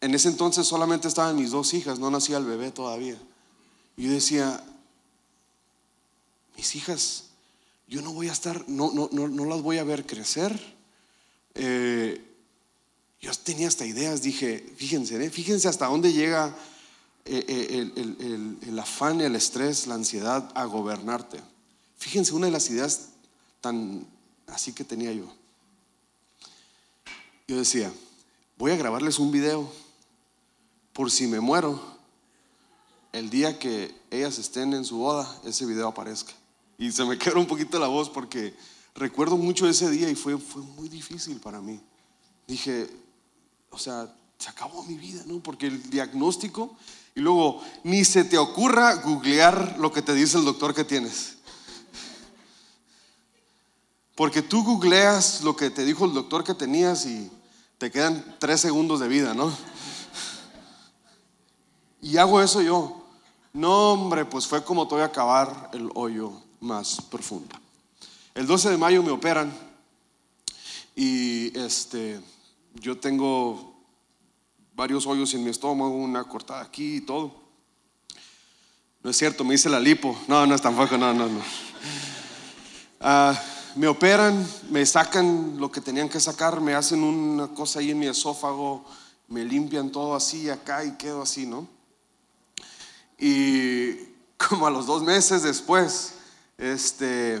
en 0.00 0.14
ese 0.14 0.28
entonces 0.28 0.66
solamente 0.66 1.08
estaban 1.08 1.36
mis 1.36 1.50
dos 1.50 1.72
hijas, 1.74 1.98
no 1.98 2.10
nacía 2.10 2.36
el 2.36 2.44
bebé 2.44 2.70
todavía. 2.70 3.16
Yo 3.96 4.10
decía, 4.10 4.62
mis 6.56 6.74
hijas, 6.74 7.24
yo 7.88 8.02
no 8.02 8.12
voy 8.12 8.28
a 8.28 8.32
estar, 8.32 8.68
no, 8.68 8.92
no, 8.92 9.08
no, 9.10 9.44
las 9.46 9.62
voy 9.62 9.78
a 9.78 9.84
ver 9.84 10.04
crecer. 10.04 10.58
Eh, 11.54 12.22
yo 13.20 13.32
tenía 13.32 13.68
hasta 13.68 13.86
ideas, 13.86 14.20
dije, 14.20 14.74
fíjense, 14.76 15.24
¿eh? 15.24 15.30
fíjense 15.30 15.68
hasta 15.68 15.86
dónde 15.86 16.12
llega 16.12 16.54
eh, 17.26 17.90
el, 17.96 18.58
el, 18.66 18.78
afán, 18.78 19.20
el 19.20 19.34
estrés, 19.34 19.86
la 19.86 19.94
ansiedad 19.94 20.50
a 20.54 20.64
gobernarte. 20.64 21.40
Fíjense 21.96 22.34
una 22.34 22.46
de 22.46 22.52
las 22.52 22.68
ideas 22.68 23.08
tan 23.60 24.06
así 24.46 24.72
que 24.72 24.84
tenía 24.84 25.12
yo. 25.12 25.24
Yo 27.48 27.56
decía, 27.56 27.92
voy 28.58 28.72
a 28.72 28.76
grabarles 28.76 29.18
un 29.18 29.30
video 29.30 29.70
por 30.92 31.10
si 31.10 31.26
me 31.26 31.40
muero 31.40 31.94
el 33.12 33.30
día 33.30 33.58
que 33.58 33.94
ellas 34.10 34.38
estén 34.38 34.74
en 34.74 34.84
su 34.84 34.98
boda, 34.98 35.40
ese 35.44 35.64
video 35.64 35.88
aparezca. 35.88 36.32
Y 36.76 36.90
se 36.90 37.04
me 37.04 37.16
quedó 37.18 37.38
un 37.38 37.46
poquito 37.46 37.78
la 37.78 37.86
voz 37.86 38.10
porque 38.10 38.54
recuerdo 38.94 39.36
mucho 39.36 39.68
ese 39.68 39.88
día 39.88 40.10
y 40.10 40.14
fue, 40.14 40.36
fue 40.36 40.62
muy 40.62 40.88
difícil 40.88 41.38
para 41.38 41.60
mí. 41.60 41.80
Dije, 42.46 42.90
o 43.70 43.78
sea, 43.78 44.12
se 44.36 44.50
acabó 44.50 44.82
mi 44.84 44.96
vida, 44.96 45.22
¿no? 45.26 45.40
Porque 45.40 45.68
el 45.68 45.88
diagnóstico 45.90 46.76
y 47.14 47.20
luego 47.20 47.62
ni 47.84 48.04
se 48.04 48.24
te 48.24 48.38
ocurra 48.38 48.94
googlear 48.94 49.76
lo 49.78 49.92
que 49.92 50.02
te 50.02 50.14
dice 50.14 50.38
el 50.38 50.44
doctor 50.44 50.74
que 50.74 50.84
tienes. 50.84 51.36
Porque 54.14 54.42
tú 54.42 54.64
googleas 54.64 55.42
lo 55.42 55.56
que 55.56 55.70
te 55.70 55.84
dijo 55.84 56.04
el 56.04 56.14
doctor 56.14 56.44
que 56.44 56.54
tenías 56.54 57.06
y 57.06 57.30
te 57.78 57.90
quedan 57.90 58.36
tres 58.38 58.60
segundos 58.60 59.00
de 59.00 59.08
vida, 59.08 59.34
¿no? 59.34 59.52
Y 62.00 62.16
hago 62.16 62.40
eso 62.40 62.62
yo. 62.62 63.04
No, 63.52 63.92
hombre, 63.92 64.24
pues 64.24 64.46
fue 64.46 64.64
como 64.64 64.86
te 64.86 64.94
voy 64.94 65.02
a 65.02 65.06
acabar 65.06 65.70
el 65.72 65.90
hoyo 65.94 66.32
más 66.60 67.00
profundo. 67.00 67.56
El 68.34 68.46
12 68.46 68.70
de 68.70 68.76
mayo 68.76 69.02
me 69.02 69.12
operan 69.12 69.52
y 70.96 71.56
este, 71.58 72.20
yo 72.74 72.98
tengo 72.98 73.73
varios 74.74 75.06
hoyos 75.06 75.32
en 75.34 75.44
mi 75.44 75.50
estómago, 75.50 75.94
una 75.94 76.24
cortada 76.24 76.62
aquí 76.62 76.96
y 76.96 77.00
todo. 77.00 77.34
No 79.02 79.10
es 79.10 79.16
cierto, 79.16 79.44
me 79.44 79.54
hice 79.54 79.68
la 79.68 79.78
lipo. 79.78 80.18
No, 80.28 80.46
no 80.46 80.54
es 80.54 80.62
tampoco, 80.62 80.96
no, 80.96 81.12
no, 81.12 81.28
no. 81.28 81.40
Ah, 83.00 83.38
me 83.76 83.86
operan, 83.86 84.46
me 84.70 84.84
sacan 84.86 85.56
lo 85.58 85.70
que 85.70 85.80
tenían 85.80 86.08
que 86.08 86.20
sacar, 86.20 86.60
me 86.60 86.74
hacen 86.74 87.02
una 87.02 87.48
cosa 87.48 87.80
ahí 87.80 87.90
en 87.90 87.98
mi 87.98 88.06
esófago, 88.06 88.84
me 89.28 89.44
limpian 89.44 89.90
todo 89.90 90.14
así 90.14 90.48
acá 90.48 90.84
y 90.84 90.92
quedo 90.92 91.22
así, 91.22 91.46
¿no? 91.46 91.68
Y 93.18 93.94
como 94.48 94.66
a 94.66 94.70
los 94.70 94.86
dos 94.86 95.02
meses 95.02 95.42
después, 95.42 96.14
este, 96.56 97.36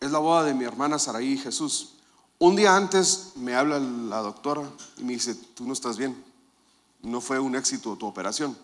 es 0.00 0.10
la 0.10 0.18
boda 0.18 0.44
de 0.44 0.54
mi 0.54 0.64
hermana 0.64 0.98
Saraí 0.98 1.34
y 1.34 1.38
Jesús. 1.38 1.94
Un 2.38 2.56
día 2.56 2.76
antes 2.76 3.32
me 3.36 3.54
habla 3.54 3.78
la 3.78 4.18
doctora 4.18 4.68
y 4.98 5.04
me 5.04 5.12
dice, 5.12 5.34
tú 5.34 5.64
no 5.66 5.72
estás 5.72 5.96
bien, 5.96 6.16
no 7.04 7.20
fue 7.20 7.38
un 7.38 7.54
éxito 7.54 7.96
tu 7.96 8.06
operación. 8.06 8.56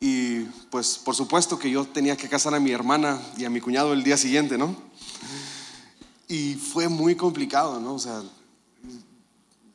Y 0.00 0.40
pues 0.70 0.98
por 0.98 1.14
supuesto 1.14 1.58
que 1.58 1.70
yo 1.70 1.84
tenía 1.84 2.16
que 2.16 2.28
casar 2.28 2.54
a 2.54 2.60
mi 2.60 2.70
hermana 2.70 3.20
y 3.36 3.44
a 3.44 3.50
mi 3.50 3.60
cuñado 3.60 3.92
el 3.92 4.02
día 4.02 4.16
siguiente, 4.16 4.56
¿no? 4.56 4.74
Y 6.26 6.54
fue 6.54 6.88
muy 6.88 7.14
complicado, 7.16 7.78
¿no? 7.80 7.94
O 7.94 7.98
sea, 7.98 8.22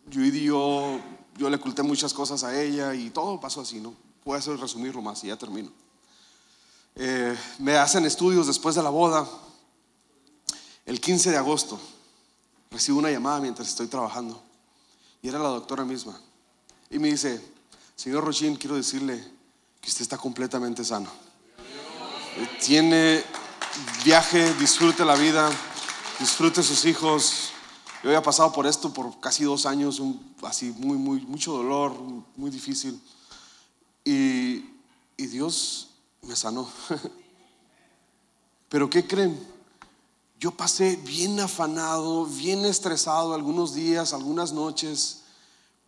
yo, 0.09 1.00
le 1.38 1.55
oculté 1.55 1.83
muchas 1.83 2.13
cosas 2.13 2.43
a 2.43 2.59
ella 2.59 2.95
y 2.95 3.12
todo 3.12 3.39
pasó 3.39 3.62
así, 3.62 3.79
¿no? 3.79 3.93
Voy 4.24 4.38
a 4.38 4.55
resumirlo 4.55 5.01
más 5.01 5.24
y 5.24 5.27
ya 5.27 5.38
termino. 5.38 5.71
Eh, 6.95 7.38
me 7.59 7.75
hacen 7.77 8.05
estudios 8.05 8.47
después 8.47 8.74
de 8.74 8.81
la 8.81 8.89
boda. 8.89 9.27
El 10.85 11.00
15 11.00 11.31
de 11.31 11.38
agosto 11.38 11.79
recibo 12.71 12.97
una 12.97 13.12
llamada 13.12 13.39
mientras 13.41 13.67
estoy 13.67 13.88
trabajando 13.88 14.41
y 15.21 15.27
era 15.27 15.38
la 15.38 15.50
doctora 15.50 15.85
misma. 15.85 16.19
Y 16.89 16.99
me 16.99 17.09
dice, 17.09 17.41
señor 17.95 18.23
Rochin, 18.23 18.55
quiero 18.55 18.75
decirle 18.75 19.23
que 19.81 19.89
usted 19.89 20.01
está 20.01 20.17
completamente 20.17 20.83
sano. 20.83 21.09
Tiene 22.63 23.23
viaje, 24.03 24.53
disfrute 24.55 25.05
la 25.05 25.15
vida, 25.15 25.49
disfrute 26.19 26.61
sus 26.63 26.85
hijos. 26.85 27.49
Yo 28.03 28.09
había 28.09 28.21
pasado 28.21 28.51
por 28.51 28.67
esto 28.67 28.93
por 28.93 29.19
casi 29.19 29.43
dos 29.43 29.65
años, 29.65 30.01
así 30.43 30.73
muy, 30.77 30.97
muy, 30.97 31.21
mucho 31.21 31.53
dolor, 31.53 31.93
muy 32.35 32.51
difícil. 32.51 33.01
Y, 34.03 34.63
Dios 35.17 35.89
me 36.21 36.35
sanó. 36.35 36.69
Pero 38.69 38.89
¿qué 38.89 39.07
creen? 39.07 39.39
Yo 40.39 40.51
pasé 40.51 40.97
bien 40.97 41.39
afanado, 41.39 42.25
bien 42.25 42.63
estresado 42.65 43.33
algunos 43.33 43.73
días, 43.73 44.13
algunas 44.13 44.51
noches, 44.51 45.21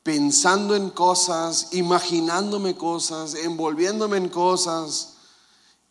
pensando 0.08 0.74
en 0.74 0.90
cosas, 0.90 1.74
imaginándome 1.74 2.78
cosas, 2.78 3.36
envolviéndome 3.36 4.16
en 4.16 4.30
cosas. 4.30 5.16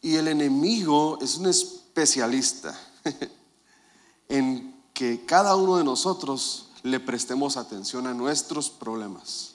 Y 0.01 0.17
el 0.17 0.29
enemigo 0.29 1.19
es 1.21 1.37
un 1.37 1.45
especialista 1.45 2.75
en 4.31 4.75
que 4.95 5.27
cada 5.27 5.55
uno 5.55 5.77
de 5.77 5.85
nosotros 5.85 6.69
le 6.83 6.99
prestemos 6.99 7.59
atención 7.59 8.07
a 8.07 8.15
nuestros 8.15 8.71
problemas. 8.71 9.53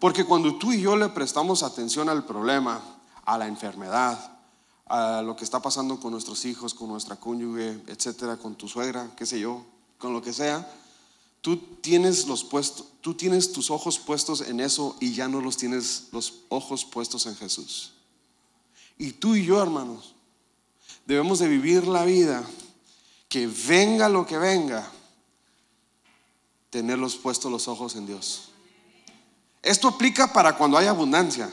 Porque 0.00 0.26
cuando 0.26 0.56
tú 0.56 0.74
y 0.74 0.82
yo 0.82 0.94
le 0.94 1.08
prestamos 1.08 1.62
atención 1.62 2.10
al 2.10 2.26
problema, 2.26 2.82
a 3.24 3.38
la 3.38 3.46
enfermedad, 3.46 4.38
a 4.84 5.22
lo 5.22 5.34
que 5.34 5.44
está 5.44 5.60
pasando 5.62 5.98
con 5.98 6.12
nuestros 6.12 6.44
hijos, 6.44 6.74
con 6.74 6.88
nuestra 6.88 7.16
cónyuge, 7.16 7.82
etcétera, 7.86 8.36
con 8.36 8.54
tu 8.54 8.68
suegra, 8.68 9.12
qué 9.16 9.24
sé 9.24 9.40
yo, 9.40 9.64
con 9.96 10.12
lo 10.12 10.20
que 10.20 10.34
sea, 10.34 10.70
tú 11.46 11.58
tienes 11.80 12.26
los 12.26 12.42
puestos, 12.42 12.88
tú 13.00 13.14
tienes 13.14 13.52
tus 13.52 13.70
ojos 13.70 14.00
puestos 14.00 14.40
en 14.40 14.58
eso 14.58 14.96
y 14.98 15.12
ya 15.12 15.28
no 15.28 15.40
los 15.40 15.56
tienes 15.56 16.08
los 16.10 16.40
ojos 16.48 16.84
puestos 16.84 17.24
en 17.26 17.36
Jesús. 17.36 17.92
Y 18.98 19.12
tú 19.12 19.36
y 19.36 19.44
yo, 19.44 19.62
hermanos, 19.62 20.16
debemos 21.06 21.38
de 21.38 21.46
vivir 21.46 21.86
la 21.86 22.04
vida 22.04 22.44
que 23.28 23.46
venga 23.46 24.08
lo 24.08 24.26
que 24.26 24.38
venga, 24.38 24.90
tenerlos 26.68 27.14
puestos 27.14 27.48
los 27.48 27.68
ojos 27.68 27.94
en 27.94 28.08
Dios. 28.08 28.48
Esto 29.62 29.86
aplica 29.86 30.32
para 30.32 30.56
cuando 30.56 30.76
hay 30.76 30.88
abundancia 30.88 31.48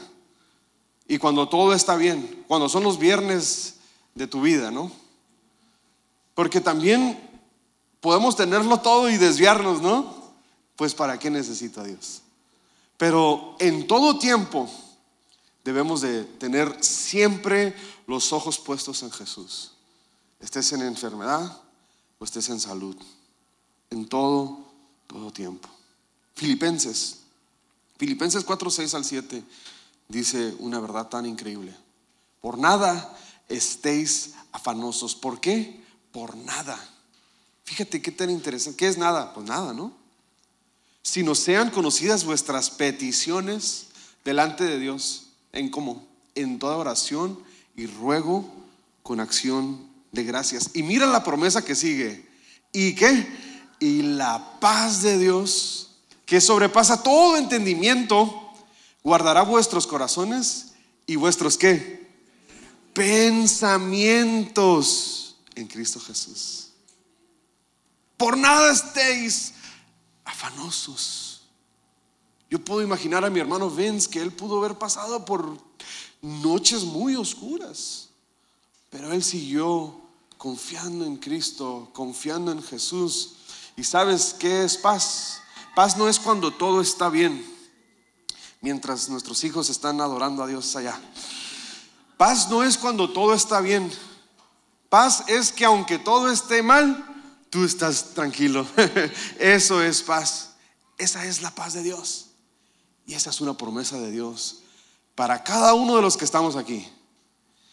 y 1.07 1.19
cuando 1.19 1.47
todo 1.47 1.71
está 1.71 1.95
bien, 1.97 2.45
cuando 2.47 2.67
son 2.67 2.81
los 2.81 2.97
viernes 2.97 3.75
de 4.15 4.25
tu 4.25 4.41
vida, 4.41 4.71
¿no? 4.71 4.91
Porque 6.33 6.61
también 6.61 7.32
podemos 8.03 8.35
tenerlo 8.35 8.81
todo 8.81 9.09
y 9.09 9.15
desviarnos, 9.15 9.81
¿no? 9.81 10.13
Pues 10.75 10.93
¿para 10.93 11.17
qué 11.17 11.29
necesito 11.29 11.79
a 11.79 11.85
Dios? 11.85 12.21
Pero 12.97 13.55
en 13.59 13.87
todo 13.87 14.19
tiempo 14.19 14.69
debemos 15.63 16.01
de 16.01 16.25
tener 16.25 16.83
siempre 16.83 17.73
los 18.05 18.33
ojos 18.33 18.59
puestos 18.59 19.03
en 19.03 19.11
Jesús. 19.11 19.71
Estés 20.41 20.73
en 20.73 20.81
enfermedad 20.81 21.61
o 22.19 22.25
estés 22.25 22.49
en 22.49 22.59
salud. 22.59 22.97
En 23.89 24.05
todo, 24.09 24.65
todo 25.07 25.31
tiempo. 25.31 25.69
Filipenses. 26.35 27.19
Filipenses 27.97 28.43
4, 28.43 28.69
6 28.69 28.93
al 28.95 29.05
7 29.05 29.43
dice 30.09 30.53
una 30.59 30.81
verdad 30.81 31.07
tan 31.07 31.25
increíble. 31.25 31.73
Por 32.41 32.57
nada 32.57 33.17
estéis 33.47 34.33
afanosos. 34.51 35.15
¿Por 35.15 35.39
qué? 35.39 35.81
Por 36.11 36.35
nada. 36.35 36.92
Fíjate 37.63 38.01
qué 38.01 38.11
tan 38.11 38.29
interesante. 38.29 38.77
¿Qué 38.77 38.87
es 38.87 38.97
nada? 38.97 39.33
Pues 39.33 39.45
nada, 39.45 39.73
¿no? 39.73 39.93
Sino 41.01 41.35
sean 41.35 41.69
conocidas 41.69 42.25
vuestras 42.25 42.69
peticiones 42.69 43.87
delante 44.23 44.63
de 44.63 44.79
Dios. 44.79 45.27
¿En 45.51 45.69
cómo? 45.69 46.05
En 46.35 46.59
toda 46.59 46.77
oración 46.77 47.37
y 47.75 47.87
ruego 47.87 48.49
con 49.01 49.19
acción 49.19 49.85
de 50.11 50.23
gracias. 50.23 50.69
Y 50.73 50.83
mira 50.83 51.05
la 51.05 51.23
promesa 51.23 51.65
que 51.65 51.75
sigue. 51.75 52.25
¿Y 52.71 52.95
qué? 52.95 53.27
Y 53.79 54.01
la 54.01 54.59
paz 54.59 55.01
de 55.01 55.17
Dios, 55.17 55.89
que 56.25 56.39
sobrepasa 56.39 57.03
todo 57.03 57.37
entendimiento, 57.37 58.51
guardará 59.03 59.43
vuestros 59.43 59.87
corazones 59.87 60.73
y 61.05 61.17
vuestros 61.17 61.57
qué? 61.57 62.07
Pensamientos 62.93 65.35
en 65.55 65.67
Cristo 65.67 65.99
Jesús. 65.99 66.62
Por 68.17 68.37
nada 68.37 68.71
estéis 68.71 69.53
afanosos. 70.23 71.41
Yo 72.49 72.63
puedo 72.63 72.81
imaginar 72.81 73.25
a 73.25 73.29
mi 73.29 73.39
hermano 73.39 73.69
Vince 73.69 74.09
que 74.09 74.21
él 74.21 74.31
pudo 74.31 74.59
haber 74.59 74.77
pasado 74.77 75.25
por 75.25 75.57
noches 76.21 76.83
muy 76.83 77.15
oscuras, 77.15 78.09
pero 78.89 79.11
él 79.11 79.23
siguió 79.23 79.99
confiando 80.37 81.05
en 81.05 81.17
Cristo, 81.17 81.89
confiando 81.93 82.51
en 82.51 82.61
Jesús. 82.61 83.37
¿Y 83.75 83.83
sabes 83.83 84.35
qué 84.37 84.63
es 84.63 84.77
paz? 84.77 85.41
Paz 85.75 85.97
no 85.97 86.07
es 86.07 86.19
cuando 86.19 86.53
todo 86.53 86.81
está 86.81 87.09
bien, 87.09 87.43
mientras 88.61 89.09
nuestros 89.09 89.43
hijos 89.43 89.69
están 89.69 89.99
adorando 89.99 90.43
a 90.43 90.47
Dios 90.47 90.75
allá. 90.75 90.99
Paz 92.17 92.49
no 92.49 92.63
es 92.63 92.77
cuando 92.77 93.11
todo 93.11 93.33
está 93.33 93.59
bien. 93.59 93.91
Paz 94.89 95.23
es 95.27 95.51
que 95.51 95.65
aunque 95.65 95.97
todo 95.97 96.29
esté 96.29 96.61
mal, 96.61 97.12
tú 97.53 97.63
estás 97.63 98.15
tranquilo. 98.15 98.65
Eso 99.39 99.79
es 99.83 100.01
paz. 100.01 100.55
Esa 100.97 101.23
es 101.27 101.43
la 101.43 101.53
paz 101.53 101.73
de 101.73 101.83
Dios. 101.83 102.31
Y 103.05 103.13
esa 103.13 103.29
es 103.29 103.41
una 103.41 103.55
promesa 103.55 103.99
de 103.99 104.09
Dios 104.09 104.61
para 105.13 105.43
cada 105.43 105.75
uno 105.75 105.95
de 105.95 106.01
los 106.01 106.17
que 106.17 106.25
estamos 106.25 106.55
aquí. 106.55 106.87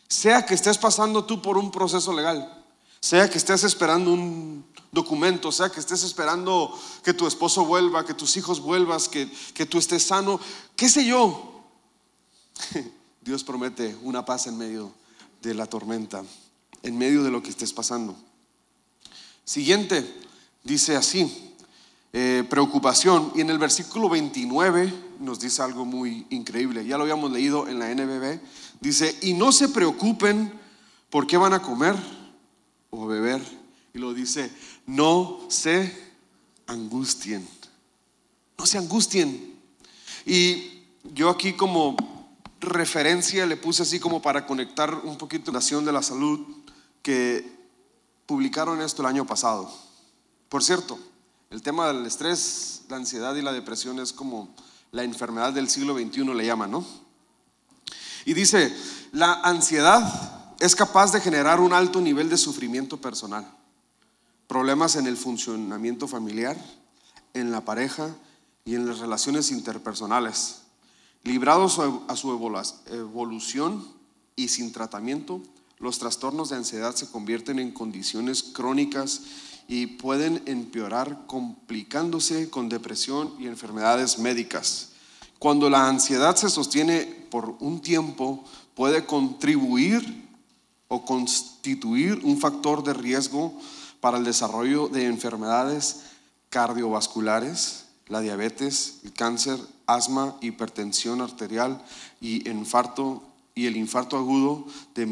Sea 0.07 0.45
que 0.45 0.53
estés 0.53 0.77
pasando 0.77 1.25
tú 1.25 1.41
por 1.41 1.57
un 1.57 1.71
proceso 1.71 2.13
legal, 2.13 2.63
sea 3.01 3.31
que 3.31 3.39
estés 3.39 3.65
esperando 3.65 4.13
un 4.13 4.67
documento, 4.93 5.51
sea 5.51 5.71
que 5.71 5.81
estés 5.81 6.03
esperando 6.03 6.79
que 7.03 7.15
tu 7.15 7.27
esposo 7.27 7.65
vuelva, 7.65 8.05
que 8.05 8.13
tus 8.13 8.37
hijos 8.37 8.61
vuelvas, 8.61 9.09
que, 9.09 9.33
que 9.55 9.65
tú 9.65 9.79
estés 9.79 10.03
sano, 10.03 10.41
qué 10.77 10.89
sé 10.91 11.07
yo. 11.07 11.65
Dios 13.23 13.45
promete 13.45 13.97
una 14.03 14.25
paz 14.25 14.47
en 14.47 14.59
medio 14.59 14.93
de 15.41 15.55
la 15.55 15.67
tormenta, 15.67 16.23
en 16.83 16.99
medio 16.99 17.23
de 17.23 17.31
lo 17.31 17.43
que 17.43 17.51
estés 17.51 17.73
pasando. 17.73 18.17
Siguiente, 19.51 20.07
dice 20.63 20.95
así, 20.95 21.57
eh, 22.13 22.45
preocupación. 22.49 23.33
Y 23.35 23.41
en 23.41 23.51
el 23.51 23.59
versículo 23.59 24.09
29 24.09 24.95
nos 25.19 25.41
dice 25.41 25.61
algo 25.61 25.85
muy 25.85 26.25
increíble. 26.31 26.87
Ya 26.87 26.97
lo 26.97 27.03
habíamos 27.03 27.33
leído 27.33 27.67
en 27.67 27.81
la 27.81 27.93
NBB. 27.93 28.39
Dice, 28.81 29.19
y 29.23 29.33
no 29.35 29.51
se 29.51 29.69
preocupen 29.69 30.53
por 31.11 31.27
qué 31.27 31.37
van 31.37 31.53
a 31.53 31.63
comer 31.63 31.97
o 32.91 33.09
beber. 33.09 33.43
Y 33.93 33.99
lo 33.99 34.15
dice, 34.15 34.53
no 34.87 35.41
se 35.49 36.01
angustien. 36.69 37.45
No 38.57 38.67
se 38.67 38.79
angustien. 38.79 39.57
Y 40.27 40.85
yo 41.13 41.29
aquí 41.29 41.55
como 41.55 41.97
referencia 42.61 43.47
le 43.47 43.57
puse 43.57 43.83
así 43.83 43.99
como 43.99 44.23
para 44.23 44.47
conectar 44.47 44.95
un 44.95 45.19
poquito 45.19 45.51
la 45.51 45.59
Nación 45.59 45.85
de 45.85 45.91
la 45.91 46.05
Salud 46.05 46.39
que 47.03 47.60
publicaron 48.31 48.81
esto 48.81 49.03
el 49.03 49.09
año 49.09 49.27
pasado. 49.27 49.69
Por 50.49 50.63
cierto, 50.63 51.01
el 51.51 51.63
tema 51.63 51.89
del 51.89 52.07
estrés, 52.07 52.83
la 52.89 52.95
ansiedad 52.95 53.35
y 53.35 53.43
la 53.43 53.53
depresión 53.53 53.99
es 53.99 54.13
como 54.13 54.55
la 54.93 55.03
enfermedad 55.03 55.53
del 55.53 55.69
siglo 55.69 55.99
XXI 55.99 56.23
le 56.27 56.47
llaman, 56.47 56.71
¿no? 56.71 56.87
Y 58.25 58.35
dice, 58.35 58.73
la 59.11 59.33
ansiedad 59.43 60.55
es 60.61 60.77
capaz 60.77 61.11
de 61.11 61.21
generar 61.21 61.59
un 61.59 61.73
alto 61.73 62.01
nivel 62.01 62.29
de 62.29 62.37
sufrimiento 62.37 63.01
personal, 63.01 63.53
problemas 64.47 64.95
en 64.95 65.09
el 65.09 65.17
funcionamiento 65.17 66.07
familiar, 66.07 66.57
en 67.35 67.51
la 67.51 67.65
pareja 67.65 68.15
y 68.65 68.77
en 68.77 68.87
las 68.87 69.01
relaciones 69.01 69.51
interpersonales. 69.51 70.59
Librados 71.25 71.81
a 72.07 72.15
su 72.15 72.31
evolución 72.31 73.85
y 74.37 74.47
sin 74.47 74.71
tratamiento, 74.71 75.43
los 75.81 75.99
trastornos 75.99 76.51
de 76.51 76.57
ansiedad 76.57 76.95
se 76.95 77.11
convierten 77.11 77.59
en 77.59 77.73
condiciones 77.73 78.43
crónicas 78.43 79.23
y 79.67 79.87
pueden 79.87 80.43
empeorar 80.47 81.27
complicándose 81.27 82.51
con 82.51 82.69
depresión 82.69 83.35
y 83.39 83.47
enfermedades 83.47 84.19
médicas. 84.19 84.91
Cuando 85.39 85.71
la 85.71 85.89
ansiedad 85.89 86.37
se 86.37 86.51
sostiene 86.51 87.03
por 87.31 87.57
un 87.61 87.81
tiempo, 87.81 88.45
puede 88.75 89.07
contribuir 89.07 90.29
o 90.89 91.05
constituir 91.05 92.21
un 92.25 92.39
factor 92.39 92.85
de 92.85 92.93
riesgo 92.93 93.59
para 94.01 94.19
el 94.19 94.25
desarrollo 94.25 94.89
de 94.89 95.07
enfermedades 95.07 96.01
cardiovasculares, 96.51 97.87
la 98.09 98.21
diabetes, 98.21 98.99
el 99.05 99.13
cáncer, 99.13 99.59
asma, 99.87 100.37
hipertensión 100.43 101.23
arterial 101.23 101.83
y 102.21 102.49
infarto 102.51 103.23
y 103.61 103.67
el 103.67 103.77
infarto 103.77 104.17
agudo 104.17 104.65
de 104.95 105.05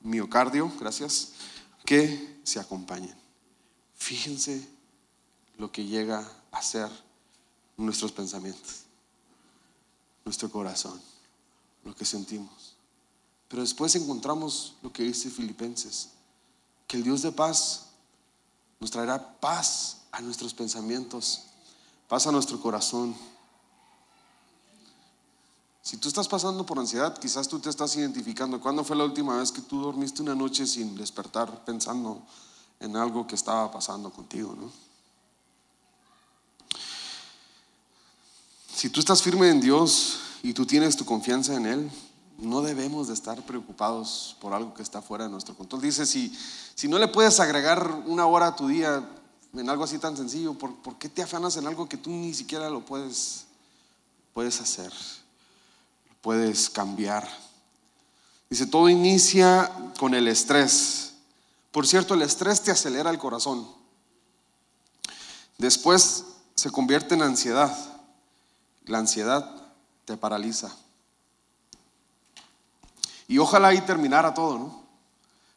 miocardio, 0.00 0.72
gracias, 0.80 1.32
que 1.84 2.40
se 2.44 2.58
acompañen. 2.58 3.14
Fíjense 3.94 4.66
lo 5.58 5.70
que 5.70 5.84
llega 5.84 6.26
a 6.50 6.62
ser 6.62 6.88
nuestros 7.76 8.10
pensamientos, 8.10 8.84
nuestro 10.24 10.50
corazón, 10.50 10.98
lo 11.84 11.94
que 11.94 12.06
sentimos. 12.06 12.74
Pero 13.48 13.60
después 13.60 13.94
encontramos 13.96 14.76
lo 14.80 14.90
que 14.90 15.02
dice 15.02 15.28
Filipenses, 15.28 16.08
que 16.88 16.96
el 16.96 17.04
Dios 17.04 17.20
de 17.20 17.32
paz 17.32 17.88
nos 18.80 18.90
traerá 18.90 19.38
paz 19.40 19.98
a 20.10 20.22
nuestros 20.22 20.54
pensamientos, 20.54 21.42
paz 22.08 22.26
a 22.26 22.32
nuestro 22.32 22.58
corazón 22.62 23.14
si 25.84 25.98
tú 25.98 26.08
estás 26.08 26.26
pasando 26.28 26.64
por 26.64 26.78
ansiedad, 26.78 27.18
quizás 27.18 27.46
tú 27.46 27.58
te 27.58 27.68
estás 27.68 27.94
identificando. 27.94 28.58
¿Cuándo 28.58 28.82
fue 28.84 28.96
la 28.96 29.04
última 29.04 29.36
vez 29.36 29.52
que 29.52 29.60
tú 29.60 29.82
dormiste 29.82 30.22
una 30.22 30.34
noche 30.34 30.66
sin 30.66 30.96
despertar 30.96 31.62
pensando 31.66 32.22
en 32.80 32.96
algo 32.96 33.26
que 33.26 33.34
estaba 33.34 33.70
pasando 33.70 34.10
contigo? 34.10 34.56
Si 38.74 38.88
tú 38.88 39.00
estás 39.00 39.20
firme 39.22 39.50
en 39.50 39.60
Dios 39.60 40.20
y 40.42 40.54
tú 40.54 40.64
tienes 40.64 40.96
tu 40.96 41.04
confianza 41.04 41.54
en 41.54 41.66
Él, 41.66 41.90
no 42.38 42.62
debemos 42.62 43.08
de 43.08 43.14
estar 43.14 43.44
preocupados 43.44 44.38
por 44.40 44.54
algo 44.54 44.72
que 44.72 44.82
está 44.82 45.02
fuera 45.02 45.24
de 45.24 45.30
nuestro 45.30 45.54
control. 45.54 45.82
Dice, 45.82 46.06
si, 46.06 46.34
si 46.74 46.88
no 46.88 46.98
le 46.98 47.08
puedes 47.08 47.40
agregar 47.40 48.02
una 48.06 48.24
hora 48.24 48.46
a 48.46 48.56
tu 48.56 48.68
día 48.68 49.06
en 49.52 49.68
algo 49.68 49.84
así 49.84 49.98
tan 49.98 50.16
sencillo, 50.16 50.54
¿por, 50.54 50.74
¿por 50.76 50.96
qué 50.96 51.10
te 51.10 51.22
afanas 51.22 51.58
en 51.58 51.66
algo 51.66 51.90
que 51.90 51.98
tú 51.98 52.08
ni 52.08 52.32
siquiera 52.32 52.70
lo 52.70 52.86
puedes, 52.86 53.44
puedes 54.32 54.58
hacer? 54.62 54.90
Puedes 56.24 56.70
cambiar. 56.70 57.28
Dice, 58.48 58.64
todo 58.66 58.88
inicia 58.88 59.70
con 59.98 60.14
el 60.14 60.26
estrés. 60.26 61.12
Por 61.70 61.86
cierto, 61.86 62.14
el 62.14 62.22
estrés 62.22 62.62
te 62.62 62.70
acelera 62.70 63.10
el 63.10 63.18
corazón. 63.18 63.68
Después 65.58 66.24
se 66.54 66.70
convierte 66.70 67.14
en 67.14 67.20
ansiedad. 67.20 67.76
La 68.86 68.98
ansiedad 68.98 69.54
te 70.06 70.16
paraliza. 70.16 70.74
Y 73.28 73.36
ojalá 73.36 73.68
ahí 73.68 73.82
terminara 73.82 74.32
todo, 74.32 74.58
¿no? 74.58 74.82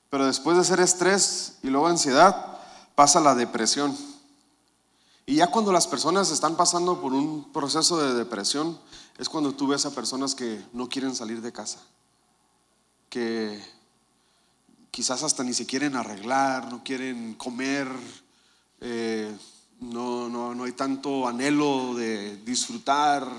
Pero 0.10 0.26
después 0.26 0.58
de 0.58 0.66
ser 0.66 0.82
estrés 0.82 1.60
y 1.64 1.68
luego 1.68 1.88
ansiedad, 1.88 2.60
pasa 2.94 3.22
la 3.22 3.36
depresión. 3.36 3.98
Y 5.30 5.36
ya 5.36 5.48
cuando 5.48 5.74
las 5.74 5.88
personas 5.88 6.32
están 6.32 6.56
pasando 6.56 7.02
por 7.02 7.12
un 7.12 7.52
proceso 7.52 7.98
de 7.98 8.14
depresión, 8.14 8.80
es 9.18 9.28
cuando 9.28 9.54
tú 9.54 9.68
ves 9.68 9.86
a 9.86 9.94
personas 9.94 10.34
que 10.34 10.64
no 10.72 10.88
quieren 10.88 11.14
salir 11.14 11.42
de 11.42 11.52
casa, 11.52 11.80
que, 13.10 13.62
quizás 14.90 15.24
hasta 15.24 15.44
ni 15.44 15.54
se 15.54 15.66
quieren 15.66 15.98
arreglar, 15.98 16.72
no 16.72 16.82
quieren 16.82 17.34
comer, 17.34 17.90
eh, 18.80 19.36
no, 19.82 20.30
no, 20.30 20.56
no, 20.56 20.64
hay 20.64 20.72
tanto 20.72 21.28
anhelo 21.28 21.94
de 21.94 22.38
disfrutar, 22.38 23.30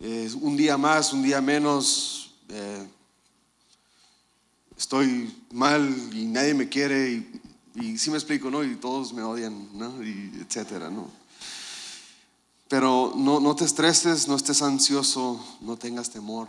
eh, 0.00 0.28
un 0.40 0.56
día 0.56 0.76
más, 0.76 1.12
un 1.12 1.22
día 1.22 1.40
menos, 1.40 2.34
eh, 2.48 2.88
estoy 4.76 5.32
mal 5.52 5.94
y 6.12 6.26
nadie 6.26 6.54
me 6.54 6.68
quiere 6.68 7.08
y, 7.08 7.33
y 7.74 7.98
sí 7.98 8.10
me 8.10 8.16
explico, 8.16 8.50
¿no? 8.50 8.62
Y 8.62 8.76
todos 8.76 9.12
me 9.12 9.22
odian, 9.22 9.68
¿no? 9.76 10.02
Y 10.02 10.32
etcétera, 10.40 10.90
¿no? 10.90 11.10
Pero 12.68 13.12
no, 13.16 13.54
te 13.56 13.64
estreses, 13.64 14.26
no 14.26 14.36
estés 14.36 14.62
ansioso, 14.62 15.44
no 15.60 15.76
tengas 15.76 16.10
temor, 16.10 16.48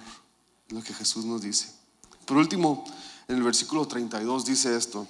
lo 0.70 0.82
que 0.82 0.94
Jesús 0.94 1.26
nos 1.26 1.42
dice. 1.42 1.72
Por 2.26 2.38
último, 2.38 2.86
en 3.28 3.38
el 3.38 3.44
versículo 3.44 3.88
32 3.88 4.46
dice 4.46 4.76
esto, 4.76 5.08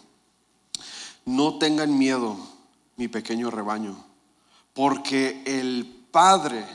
no 1.25 1.58
tengan 1.58 1.97
miedo, 1.97 2.38
mi 2.97 3.08
pequeño 3.08 3.51
rebaño, 3.51 4.04
porque 4.73 5.43
el 5.45 6.06
Padre, 6.12 6.65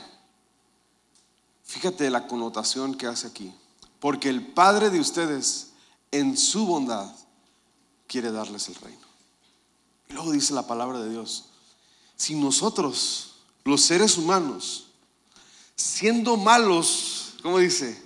fíjate 1.63 2.09
la 2.09 2.27
connotación 2.27 2.95
que 2.95 3.07
hace 3.07 3.27
aquí, 3.27 3.53
porque 3.99 4.29
el 4.29 4.47
Padre 4.47 4.89
de 4.89 4.99
ustedes 4.99 5.71
en 6.11 6.37
su 6.37 6.65
bondad 6.65 7.13
quiere 8.07 8.31
darles 8.31 8.69
el 8.69 8.75
reino. 8.75 9.00
Luego 10.13 10.31
dice 10.31 10.53
la 10.53 10.67
palabra 10.67 10.99
de 10.99 11.09
Dios, 11.09 11.45
si 12.15 12.35
nosotros, 12.35 13.35
los 13.63 13.81
seres 13.81 14.17
humanos, 14.17 14.87
siendo 15.75 16.37
malos, 16.37 17.33
¿cómo 17.41 17.59
dice? 17.59 18.01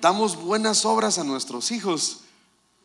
Damos 0.00 0.36
buenas 0.36 0.84
obras 0.84 1.18
a 1.18 1.24
nuestros 1.24 1.70
hijos, 1.70 2.20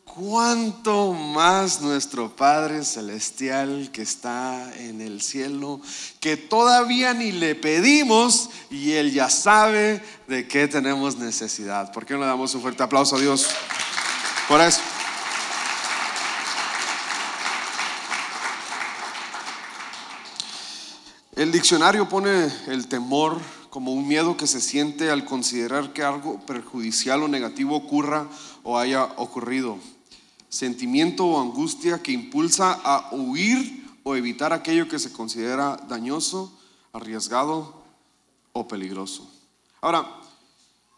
cuánto 0.04 1.12
más 1.12 1.82
nuestro 1.82 2.34
Padre 2.34 2.84
Celestial 2.84 3.90
que 3.92 4.02
está 4.02 4.74
en 4.76 5.00
el 5.00 5.20
cielo, 5.20 5.80
que 6.20 6.36
todavía 6.36 7.12
ni 7.12 7.32
le 7.32 7.54
pedimos 7.54 8.48
y 8.70 8.92
Él 8.92 9.12
ya 9.12 9.28
sabe 9.28 10.02
de 10.26 10.48
qué 10.48 10.68
tenemos 10.68 11.16
necesidad. 11.16 11.92
¿Por 11.92 12.06
qué 12.06 12.14
no 12.14 12.20
le 12.20 12.26
damos 12.26 12.54
un 12.54 12.62
fuerte 12.62 12.82
aplauso 12.82 13.16
a 13.16 13.20
Dios 13.20 13.46
por 14.48 14.60
eso? 14.60 14.80
El 21.36 21.52
diccionario 21.52 22.08
pone 22.08 22.50
el 22.66 22.88
temor 22.88 23.38
como 23.68 23.92
un 23.92 24.08
miedo 24.08 24.38
que 24.38 24.46
se 24.46 24.58
siente 24.58 25.10
al 25.10 25.26
considerar 25.26 25.92
que 25.92 26.02
algo 26.02 26.40
perjudicial 26.46 27.22
o 27.22 27.28
negativo 27.28 27.76
ocurra 27.76 28.26
o 28.62 28.78
haya 28.78 29.04
ocurrido 29.04 29.78
sentimiento 30.48 31.26
o 31.26 31.38
angustia 31.38 32.02
que 32.02 32.12
impulsa 32.12 32.80
a 32.82 33.10
huir 33.12 33.84
o 34.02 34.16
evitar 34.16 34.54
aquello 34.54 34.88
que 34.88 34.98
se 34.98 35.12
considera 35.12 35.76
dañoso, 35.88 36.58
arriesgado 36.94 37.84
o 38.54 38.66
peligroso. 38.66 39.30
Ahora, 39.82 40.08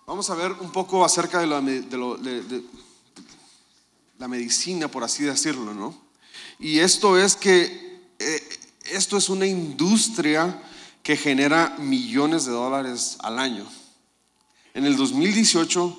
vamos 0.06 0.30
a 0.30 0.36
ver 0.36 0.52
un 0.52 0.70
poco 0.70 1.04
acerca 1.04 1.40
de 1.40 1.48
la, 1.48 1.60
medicina, 4.28 4.86
por 4.86 5.02
así 5.02 5.24
decirlo, 5.24 5.74
¿no? 5.74 6.00
Y 6.60 6.78
esto 6.78 7.18
es 7.18 7.34
que 7.34 8.06
eh, 8.20 8.47
esto 8.92 9.16
es 9.16 9.28
una 9.28 9.46
industria 9.46 10.62
que 11.02 11.16
genera 11.16 11.76
millones 11.78 12.44
de 12.44 12.52
dólares 12.52 13.16
al 13.20 13.38
año. 13.38 13.66
En 14.74 14.84
el 14.84 14.96
2018 14.96 15.98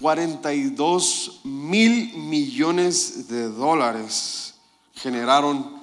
42 0.00 1.40
mil 1.44 2.14
millones 2.14 3.28
de 3.28 3.48
dólares 3.48 4.54
generaron 4.94 5.78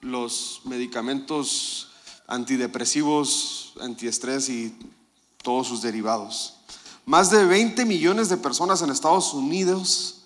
los 0.00 0.62
medicamentos 0.64 1.90
antidepresivos, 2.26 3.74
antiestrés 3.80 4.48
y 4.48 4.76
todos 5.42 5.68
sus 5.68 5.82
derivados. 5.82 6.56
Más 7.06 7.30
de 7.30 7.44
20 7.44 7.84
millones 7.84 8.28
de 8.28 8.36
personas 8.36 8.82
en 8.82 8.90
Estados 8.90 9.32
Unidos 9.32 10.22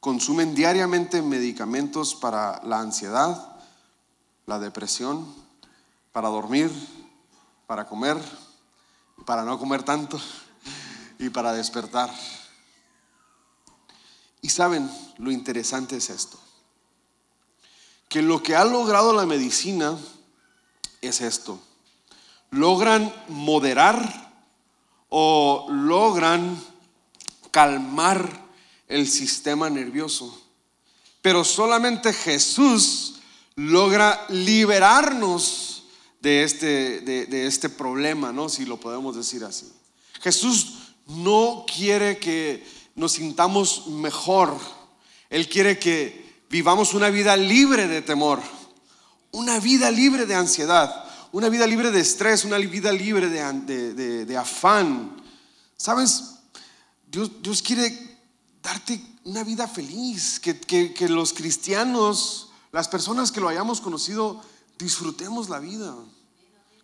consumen 0.00 0.54
diariamente 0.54 1.22
medicamentos 1.22 2.14
para 2.14 2.60
la 2.64 2.80
ansiedad, 2.80 3.49
la 4.50 4.58
depresión, 4.58 5.32
para 6.10 6.28
dormir, 6.28 6.72
para 7.68 7.86
comer, 7.86 8.16
para 9.24 9.44
no 9.44 9.56
comer 9.60 9.84
tanto 9.84 10.20
y 11.20 11.28
para 11.28 11.52
despertar. 11.52 12.10
Y 14.42 14.48
saben, 14.48 14.90
lo 15.18 15.30
interesante 15.30 15.98
es 15.98 16.10
esto, 16.10 16.36
que 18.08 18.22
lo 18.22 18.42
que 18.42 18.56
ha 18.56 18.64
logrado 18.64 19.12
la 19.12 19.24
medicina 19.24 19.96
es 21.00 21.20
esto. 21.20 21.60
Logran 22.50 23.14
moderar 23.28 24.32
o 25.10 25.68
logran 25.70 26.60
calmar 27.52 28.28
el 28.88 29.06
sistema 29.06 29.70
nervioso. 29.70 30.42
Pero 31.22 31.44
solamente 31.44 32.12
Jesús 32.12 33.19
logra 33.56 34.26
liberarnos 34.28 35.84
de 36.20 36.44
este, 36.44 37.00
de, 37.00 37.26
de 37.26 37.46
este 37.46 37.68
problema, 37.68 38.32
¿no? 38.32 38.48
Si 38.48 38.64
lo 38.64 38.78
podemos 38.78 39.16
decir 39.16 39.44
así. 39.44 39.70
Jesús 40.20 40.74
no 41.06 41.64
quiere 41.66 42.18
que 42.18 42.64
nos 42.94 43.12
sintamos 43.12 43.86
mejor. 43.88 44.56
Él 45.28 45.48
quiere 45.48 45.78
que 45.78 46.44
vivamos 46.50 46.94
una 46.94 47.10
vida 47.10 47.36
libre 47.36 47.86
de 47.86 48.02
temor, 48.02 48.40
una 49.32 49.58
vida 49.60 49.90
libre 49.90 50.26
de 50.26 50.34
ansiedad, 50.34 51.04
una 51.32 51.48
vida 51.48 51.66
libre 51.66 51.90
de 51.90 52.00
estrés, 52.00 52.44
una 52.44 52.58
vida 52.58 52.92
libre 52.92 53.28
de, 53.28 54.36
afán. 54.36 55.16
¿Sabes? 55.76 56.34
Dios, 57.06 57.30
Dios, 57.40 57.62
quiere 57.62 58.18
darte 58.62 59.00
una 59.24 59.44
vida 59.44 59.66
feliz, 59.68 60.40
que, 60.40 61.08
los 61.08 61.32
cristianos, 61.32 62.49
las 62.72 62.88
personas 62.88 63.32
que 63.32 63.40
lo 63.40 63.48
hayamos 63.48 63.80
conocido, 63.80 64.40
disfrutemos 64.78 65.48
la 65.48 65.58
vida. 65.58 65.94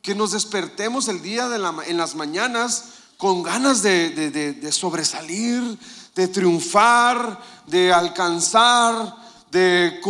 Que 0.03 0.15
nos 0.15 0.33
despertemos 0.33 1.09
el 1.09 1.23
día 1.23 1.49
de 1.49 1.57
en 1.87 1.97
las 1.97 2.15
mañanas 2.15 2.85
con 3.17 3.43
ganas 3.43 3.83
de, 3.83 4.69
sobresalir, 4.73 5.79
de 6.15 6.29
triunfar, 6.29 7.41
de 7.67 7.93
alcanzar, 7.93 9.17
de, 9.51 10.01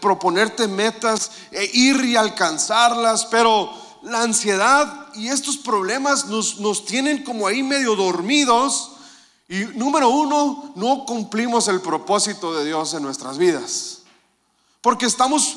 proponerte 0.00 0.68
metas, 0.68 1.30
e 1.50 1.64
ir 1.72 2.04
y 2.04 2.16
alcanzarlas, 2.16 3.26
pero 3.26 3.70
la 4.02 4.22
ansiedad 4.22 5.08
y 5.14 5.28
estos 5.28 5.56
problemas 5.56 6.26
nos, 6.26 6.60
nos 6.60 6.84
tienen 6.84 7.24
como 7.24 7.46
ahí 7.46 7.62
medio 7.62 7.96
dormidos. 7.96 8.90
Y 9.48 9.64
número 9.76 10.08
uno, 10.08 10.72
no 10.76 11.04
cumplimos 11.04 11.68
el 11.68 11.80
propósito 11.80 12.54
de 12.54 12.64
Dios 12.64 12.94
en 12.94 13.02
nuestras 13.02 13.36
vidas. 13.36 14.03
Porque 14.84 15.06
estamos 15.06 15.56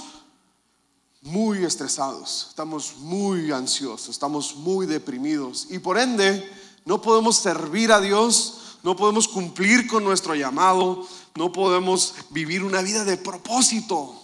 muy 1.22 1.66
estresados, 1.66 2.48
estamos 2.50 2.96
muy 2.96 3.52
ansiosos, 3.52 4.08
estamos 4.08 4.56
muy 4.56 4.86
deprimidos. 4.86 5.68
Y 5.70 5.80
por 5.80 6.00
ende, 6.00 6.50
no 6.86 7.02
podemos 7.02 7.36
servir 7.36 7.92
a 7.92 8.00
Dios 8.00 8.62
no 8.84 8.96
podemos 8.96 9.28
cumplir 9.28 9.86
con 9.86 10.06
nuestro 10.06 10.34
llamado, 10.34 11.06
no 11.36 11.52
podemos 11.52 12.14
vivir 12.30 12.64
una 12.64 12.82
vida 12.82 13.04
de 13.04 13.18
propósito. 13.18 14.16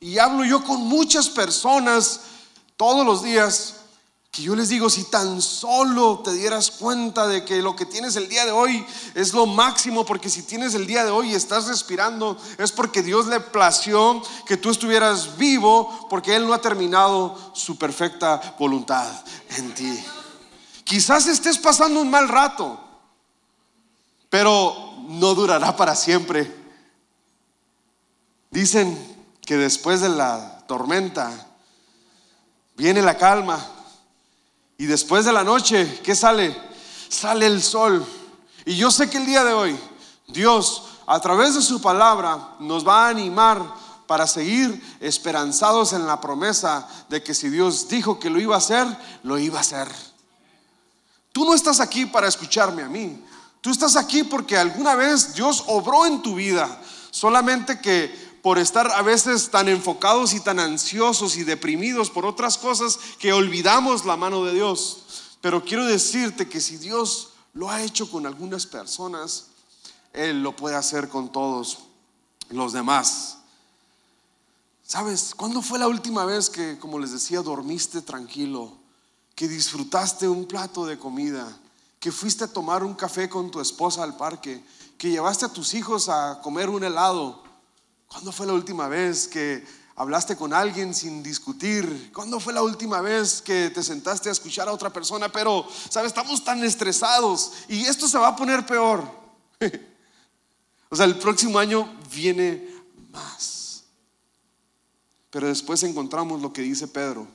Y 0.00 0.18
hablo 0.18 0.44
yo 0.44 0.62
con 0.64 0.82
muchas 0.82 1.30
personas 1.30 2.20
todos 2.76 3.06
los 3.06 3.22
días 3.22 3.75
que 4.36 4.42
yo 4.42 4.54
les 4.54 4.68
digo, 4.68 4.90
si 4.90 5.04
tan 5.04 5.40
solo 5.40 6.20
te 6.22 6.30
dieras 6.34 6.70
cuenta 6.70 7.26
de 7.26 7.42
que 7.42 7.62
lo 7.62 7.74
que 7.74 7.86
tienes 7.86 8.16
el 8.16 8.28
día 8.28 8.44
de 8.44 8.50
hoy 8.50 8.84
es 9.14 9.32
lo 9.32 9.46
máximo, 9.46 10.04
porque 10.04 10.28
si 10.28 10.42
tienes 10.42 10.74
el 10.74 10.86
día 10.86 11.06
de 11.06 11.10
hoy 11.10 11.30
y 11.30 11.34
estás 11.34 11.68
respirando, 11.68 12.36
es 12.58 12.70
porque 12.70 13.02
Dios 13.02 13.28
le 13.28 13.40
plació 13.40 14.22
que 14.44 14.58
tú 14.58 14.68
estuvieras 14.68 15.38
vivo, 15.38 16.06
porque 16.10 16.36
Él 16.36 16.46
no 16.46 16.52
ha 16.52 16.60
terminado 16.60 17.34
su 17.54 17.78
perfecta 17.78 18.56
voluntad 18.58 19.10
en 19.56 19.72
ti. 19.72 20.04
Quizás 20.84 21.26
estés 21.28 21.56
pasando 21.56 22.02
un 22.02 22.10
mal 22.10 22.28
rato, 22.28 22.78
pero 24.28 24.98
no 25.08 25.34
durará 25.34 25.74
para 25.74 25.94
siempre. 25.94 26.54
Dicen 28.50 29.16
que 29.40 29.56
después 29.56 30.02
de 30.02 30.10
la 30.10 30.62
tormenta 30.66 31.32
viene 32.76 33.00
la 33.00 33.16
calma 33.16 33.72
y 34.78 34.86
después 34.86 35.24
de 35.24 35.32
la 35.32 35.44
noche, 35.44 36.00
¿qué 36.02 36.14
sale? 36.14 36.56
Sale 37.08 37.46
el 37.46 37.62
sol. 37.62 38.04
Y 38.64 38.76
yo 38.76 38.90
sé 38.90 39.08
que 39.08 39.18
el 39.18 39.26
día 39.26 39.44
de 39.44 39.52
hoy 39.52 39.78
Dios 40.28 40.82
a 41.06 41.20
través 41.20 41.54
de 41.54 41.62
su 41.62 41.80
palabra 41.80 42.56
nos 42.58 42.86
va 42.86 43.06
a 43.06 43.10
animar 43.10 43.62
para 44.06 44.26
seguir 44.26 44.82
esperanzados 45.00 45.92
en 45.92 46.06
la 46.06 46.20
promesa 46.20 46.86
de 47.08 47.22
que 47.22 47.34
si 47.34 47.48
Dios 47.48 47.88
dijo 47.88 48.18
que 48.18 48.30
lo 48.30 48.40
iba 48.40 48.54
a 48.54 48.58
hacer, 48.58 48.86
lo 49.22 49.38
iba 49.38 49.58
a 49.58 49.62
hacer. 49.62 49.88
Tú 51.32 51.44
no 51.44 51.54
estás 51.54 51.80
aquí 51.80 52.06
para 52.06 52.28
escucharme 52.28 52.82
a 52.82 52.88
mí. 52.88 53.22
Tú 53.60 53.70
estás 53.70 53.96
aquí 53.96 54.24
porque 54.24 54.56
alguna 54.56 54.94
vez 54.94 55.34
Dios 55.34 55.64
obró 55.66 56.06
en 56.06 56.22
tu 56.22 56.34
vida. 56.34 56.80
Solamente 57.10 57.80
que 57.80 58.25
por 58.46 58.60
estar 58.60 58.92
a 58.92 59.02
veces 59.02 59.50
tan 59.50 59.68
enfocados 59.68 60.32
y 60.32 60.38
tan 60.38 60.60
ansiosos 60.60 61.36
y 61.36 61.42
deprimidos 61.42 62.10
por 62.10 62.24
otras 62.24 62.56
cosas 62.56 62.96
que 63.18 63.32
olvidamos 63.32 64.04
la 64.04 64.16
mano 64.16 64.44
de 64.44 64.54
Dios. 64.54 64.98
Pero 65.40 65.64
quiero 65.64 65.84
decirte 65.84 66.48
que 66.48 66.60
si 66.60 66.76
Dios 66.76 67.30
lo 67.54 67.68
ha 67.68 67.82
hecho 67.82 68.08
con 68.08 68.24
algunas 68.24 68.64
personas, 68.64 69.46
Él 70.12 70.44
lo 70.44 70.54
puede 70.54 70.76
hacer 70.76 71.08
con 71.08 71.32
todos 71.32 71.78
los 72.50 72.72
demás. 72.72 73.38
¿Sabes? 74.86 75.34
¿Cuándo 75.34 75.60
fue 75.60 75.80
la 75.80 75.88
última 75.88 76.24
vez 76.24 76.48
que, 76.48 76.78
como 76.78 77.00
les 77.00 77.10
decía, 77.10 77.42
dormiste 77.42 78.00
tranquilo? 78.00 78.74
Que 79.34 79.48
disfrutaste 79.48 80.28
un 80.28 80.46
plato 80.46 80.86
de 80.86 81.00
comida, 81.00 81.48
que 81.98 82.12
fuiste 82.12 82.44
a 82.44 82.52
tomar 82.52 82.84
un 82.84 82.94
café 82.94 83.28
con 83.28 83.50
tu 83.50 83.60
esposa 83.60 84.04
al 84.04 84.16
parque, 84.16 84.64
que 84.98 85.10
llevaste 85.10 85.46
a 85.46 85.52
tus 85.52 85.74
hijos 85.74 86.08
a 86.08 86.38
comer 86.40 86.68
un 86.68 86.84
helado. 86.84 87.44
¿Cuándo 88.08 88.32
fue 88.32 88.46
la 88.46 88.52
última 88.52 88.88
vez 88.88 89.28
que 89.28 89.64
hablaste 89.96 90.36
con 90.36 90.52
alguien 90.52 90.94
sin 90.94 91.22
discutir? 91.22 92.10
¿Cuándo 92.12 92.38
fue 92.40 92.52
la 92.52 92.62
última 92.62 93.00
vez 93.00 93.42
que 93.42 93.70
te 93.70 93.82
sentaste 93.82 94.28
a 94.28 94.32
escuchar 94.32 94.68
a 94.68 94.72
otra 94.72 94.92
persona? 94.92 95.30
Pero, 95.30 95.66
¿sabes? 95.90 96.08
Estamos 96.08 96.44
tan 96.44 96.62
estresados 96.64 97.52
y 97.68 97.84
esto 97.84 98.08
se 98.08 98.18
va 98.18 98.28
a 98.28 98.36
poner 98.36 98.64
peor. 98.64 99.08
o 100.88 100.96
sea, 100.96 101.06
el 101.06 101.18
próximo 101.18 101.58
año 101.58 101.98
viene 102.12 102.68
más. 103.10 103.84
Pero 105.30 105.48
después 105.48 105.82
encontramos 105.82 106.40
lo 106.40 106.52
que 106.52 106.62
dice 106.62 106.88
Pedro. 106.88 107.26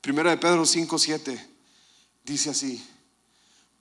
Primero 0.00 0.30
de 0.30 0.36
Pedro 0.36 0.64
5, 0.64 0.98
7. 0.98 1.50
Dice 2.24 2.50
así, 2.50 2.86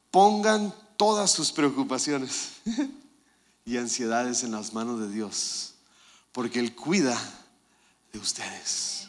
pongan 0.10 0.74
todas 0.96 1.32
sus 1.32 1.52
preocupaciones 1.52 2.54
y 3.66 3.78
ansiedades 3.78 4.44
en 4.44 4.52
las 4.52 4.74
manos 4.74 5.00
de 5.00 5.10
Dios, 5.10 5.74
porque 6.32 6.60
Él 6.60 6.76
cuida 6.76 7.20
de 8.14 8.20
ustedes. 8.20 9.08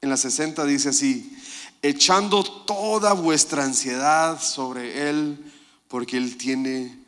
En 0.00 0.10
la 0.10 0.16
60 0.16 0.64
dice 0.64 0.90
así, 0.90 1.36
echando 1.82 2.44
toda 2.44 3.12
vuestra 3.12 3.64
ansiedad 3.64 4.40
sobre 4.40 5.08
Él, 5.08 5.52
porque 5.88 6.16
Él 6.16 6.36
tiene 6.36 6.98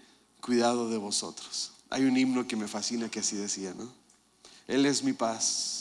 cuidado 0.41 0.89
de 0.89 0.97
vosotros. 0.97 1.73
Hay 1.91 2.05
un 2.05 2.17
himno 2.17 2.47
que 2.47 2.57
me 2.57 2.69
fascina 2.69 3.11
que 3.11 3.21
así 3.21 3.37
decía, 3.37 3.75
¿no? 3.77 3.93
Él 4.67 4.85
es 4.87 5.03
mi 5.03 5.13
paz 5.13 5.79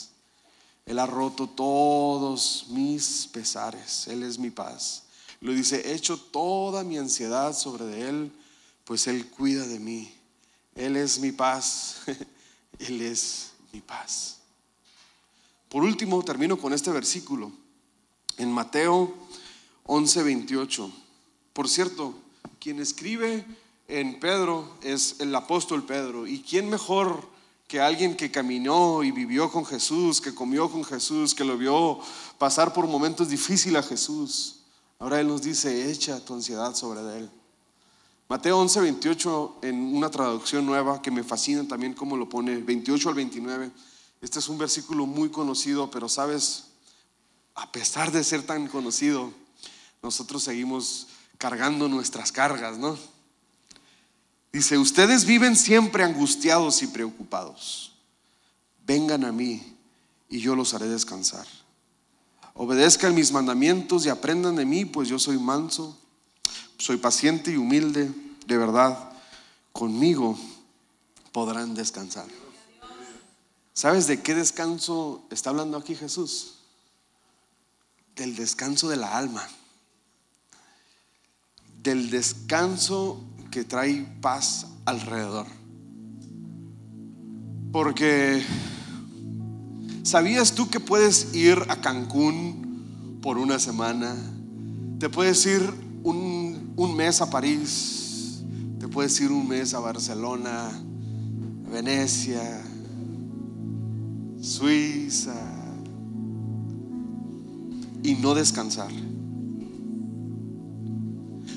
él 0.87 0.99
ha 0.99 1.05
roto 1.05 1.47
todos 1.49 2.67
mis 2.69 3.27
pesares. 3.31 4.07
Él 4.07 4.23
es 4.23 4.39
mi 4.39 4.49
paz. 4.49 5.03
Lo 5.41 5.51
dice, 5.51 5.81
he 5.85 5.93
hecho 5.93 6.17
toda 6.17 6.83
mi 6.85 6.97
ansiedad 6.97 7.53
sobre 7.53 8.07
Él, 8.07 8.31
pues 8.85 9.05
Él 9.07 9.27
cuida 9.27 9.67
de 9.67 9.79
mí. 9.79 10.13
Él 10.75 10.95
es 10.95 11.19
mi 11.19 11.33
paz. 11.33 11.97
Él 12.79 13.01
es 13.01 13.51
mi 13.73 13.81
paz. 13.81 14.37
Por 15.69 15.83
último, 15.83 16.23
termino 16.23 16.57
con 16.57 16.73
este 16.73 16.91
versículo. 16.91 17.51
En 18.37 18.51
Mateo 18.51 19.13
11, 19.85 20.23
28. 20.23 20.91
Por 21.53 21.67
cierto, 21.67 22.13
quien 22.59 22.79
escribe 22.79 23.45
en 23.87 24.19
Pedro 24.19 24.77
es 24.81 25.19
el 25.19 25.33
apóstol 25.35 25.85
Pedro. 25.85 26.27
¿Y 26.27 26.41
quién 26.41 26.69
mejor 26.69 27.27
que 27.67 27.81
alguien 27.81 28.15
que 28.15 28.31
caminó 28.31 29.03
y 29.03 29.11
vivió 29.11 29.51
con 29.51 29.65
Jesús, 29.65 30.21
que 30.21 30.33
comió 30.33 30.71
con 30.71 30.85
Jesús, 30.85 31.35
que 31.35 31.43
lo 31.43 31.57
vio 31.57 31.99
pasar 32.37 32.73
por 32.73 32.87
momentos 32.87 33.29
difíciles 33.29 33.83
a 33.83 33.87
Jesús. 33.87 34.59
Ahora 34.99 35.19
Él 35.19 35.27
nos 35.27 35.41
dice, 35.41 35.91
echa 35.91 36.23
tu 36.23 36.33
ansiedad 36.33 36.73
sobre 36.73 37.01
Él. 37.17 37.29
Mateo 38.29 38.59
11, 38.59 38.81
28, 38.81 39.59
en 39.61 39.95
una 39.95 40.09
traducción 40.09 40.65
nueva 40.65 41.01
que 41.01 41.11
me 41.11 41.23
fascina 41.23 41.65
también 41.65 41.93
como 41.93 42.17
lo 42.17 42.27
pone, 42.27 42.57
28 42.57 43.07
al 43.09 43.15
29. 43.15 43.71
Este 44.21 44.39
es 44.39 44.49
un 44.49 44.57
versículo 44.57 45.05
muy 45.05 45.29
conocido, 45.29 45.89
pero 45.89 46.09
sabes, 46.09 46.65
a 47.55 47.71
pesar 47.71 48.11
de 48.11 48.25
ser 48.25 48.43
tan 48.43 48.67
conocido, 48.67 49.31
nosotros 50.03 50.43
seguimos 50.43 51.07
cargando 51.37 51.87
nuestras 51.87 52.33
cargas, 52.33 52.77
¿no? 52.77 52.97
Dice, 54.51 54.77
ustedes 54.77 55.23
viven 55.23 55.55
siempre 55.55 56.03
angustiados 56.03 56.83
y 56.83 56.87
preocupados. 56.87 57.93
Vengan 58.85 59.23
a 59.23 59.31
mí 59.31 59.77
y 60.27 60.39
yo 60.39 60.53
los 60.53 60.73
haré 60.73 60.87
descansar. 60.89 61.47
Obedezcan 62.55 63.15
mis 63.15 63.31
mandamientos 63.31 64.05
y 64.05 64.09
aprendan 64.09 64.57
de 64.57 64.65
mí, 64.65 64.83
pues 64.83 65.07
yo 65.07 65.17
soy 65.17 65.37
manso, 65.37 65.97
soy 66.77 66.97
paciente 66.97 67.51
y 67.51 67.57
humilde. 67.57 68.11
De 68.45 68.57
verdad, 68.57 69.11
conmigo 69.71 70.37
podrán 71.31 71.75
descansar. 71.75 72.25
¿Sabes 73.73 74.07
de 74.07 74.21
qué 74.21 74.33
descanso 74.33 75.23
está 75.29 75.51
hablando 75.51 75.77
aquí 75.77 75.95
Jesús? 75.95 76.55
Del 78.15 78.35
descanso 78.35 78.89
de 78.89 78.95
la 78.95 79.17
alma. 79.17 79.47
Del 81.83 82.09
descanso 82.09 83.23
que 83.51 83.63
trae 83.63 84.01
paz 84.21 84.65
alrededor. 84.85 85.45
Porque 87.71 88.43
¿sabías 90.03 90.55
tú 90.55 90.69
que 90.69 90.79
puedes 90.79 91.35
ir 91.35 91.63
a 91.69 91.79
Cancún 91.81 93.19
por 93.21 93.37
una 93.37 93.59
semana? 93.59 94.15
Te 94.99 95.09
puedes 95.09 95.45
ir 95.45 95.61
un, 96.03 96.36
un 96.77 96.95
mes 96.95 97.21
a 97.21 97.29
París, 97.29 98.43
te 98.79 98.87
puedes 98.87 99.19
ir 99.19 99.31
un 99.31 99.47
mes 99.47 99.73
a 99.73 99.79
Barcelona, 99.79 100.69
Venecia, 101.71 102.61
Suiza 104.39 105.33
y 108.03 108.13
no 108.13 108.35
descansar. 108.35 108.91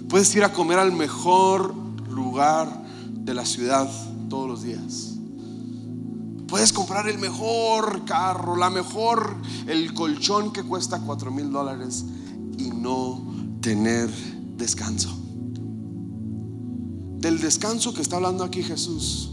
Puedes 0.08 0.34
ir 0.34 0.42
a 0.42 0.52
comer 0.54 0.78
al 0.78 0.92
mejor 0.92 1.74
lugar 2.08 2.82
de 3.10 3.34
la 3.34 3.44
ciudad 3.44 3.88
todos 4.30 4.48
los 4.48 4.62
días. 4.62 5.18
Puedes 6.48 6.72
comprar 6.72 7.08
el 7.08 7.18
mejor 7.18 8.06
carro, 8.06 8.56
la 8.56 8.70
mejor, 8.70 9.36
el 9.66 9.92
colchón 9.92 10.50
que 10.50 10.62
cuesta 10.62 10.98
cuatro 10.98 11.30
mil 11.30 11.52
dólares 11.52 12.06
y 12.56 12.70
no 12.70 13.20
tener 13.60 14.10
descanso. 14.60 15.10
Del 17.18 17.40
descanso 17.40 17.92
que 17.92 18.02
está 18.02 18.16
hablando 18.16 18.44
aquí 18.44 18.62
Jesús 18.62 19.32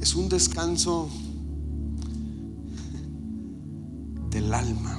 es 0.00 0.14
un 0.14 0.28
descanso 0.28 1.10
del 4.30 4.54
alma. 4.54 4.98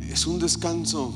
Es 0.00 0.26
un 0.26 0.38
descanso 0.38 1.12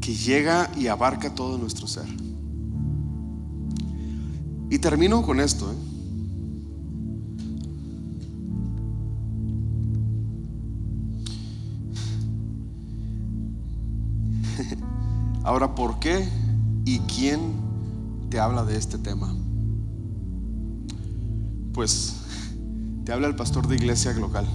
que 0.00 0.14
llega 0.14 0.70
y 0.78 0.86
abarca 0.86 1.34
todo 1.34 1.58
nuestro 1.58 1.86
ser. 1.86 2.06
Y 4.70 4.78
termino 4.78 5.22
con 5.22 5.40
esto. 5.40 5.72
¿eh? 5.72 5.89
Ahora, 15.50 15.74
¿por 15.74 15.98
qué 15.98 16.28
y 16.84 17.00
quién 17.00 17.40
te 18.30 18.38
habla 18.38 18.64
de 18.64 18.76
este 18.76 18.98
tema? 18.98 19.34
Pues 21.72 22.18
te 23.04 23.12
habla 23.12 23.26
el 23.26 23.34
pastor 23.34 23.66
de 23.66 23.74
iglesia 23.74 24.12
local, 24.12 24.46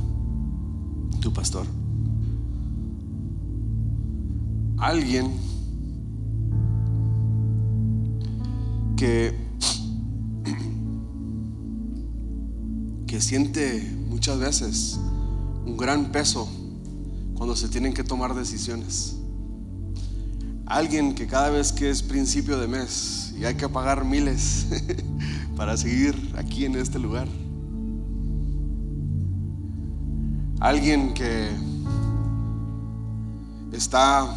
tu 1.20 1.34
pastor. 1.34 1.66
Alguien 4.78 5.34
que, 8.96 9.38
que 13.06 13.20
siente 13.20 13.98
muchas 14.08 14.40
veces 14.40 14.98
un 15.66 15.76
gran 15.76 16.14
peso 16.14 16.48
cuando 17.34 17.54
se 17.58 17.68
tienen 17.68 17.94
que 17.94 18.06
tomar 18.06 18.34
decisiones. 18.34 19.18
Alguien 20.68 21.14
que 21.14 21.28
cada 21.28 21.52
vez 21.52 21.72
que 21.72 21.92
es 21.92 22.02
principio 22.02 22.58
de 22.58 22.68
mes 22.68 23.36
y 23.38 23.46
hay 23.46 23.54
que 23.54 23.70
pagar 23.70 24.04
miles 24.04 24.66
para 25.56 25.78
seguir 25.78 26.34
aquí 26.36 26.66
en 26.66 26.76
este 26.76 26.98
lugar. 26.98 27.28
Alguien 30.60 31.14
que 31.14 31.52
está 33.72 34.28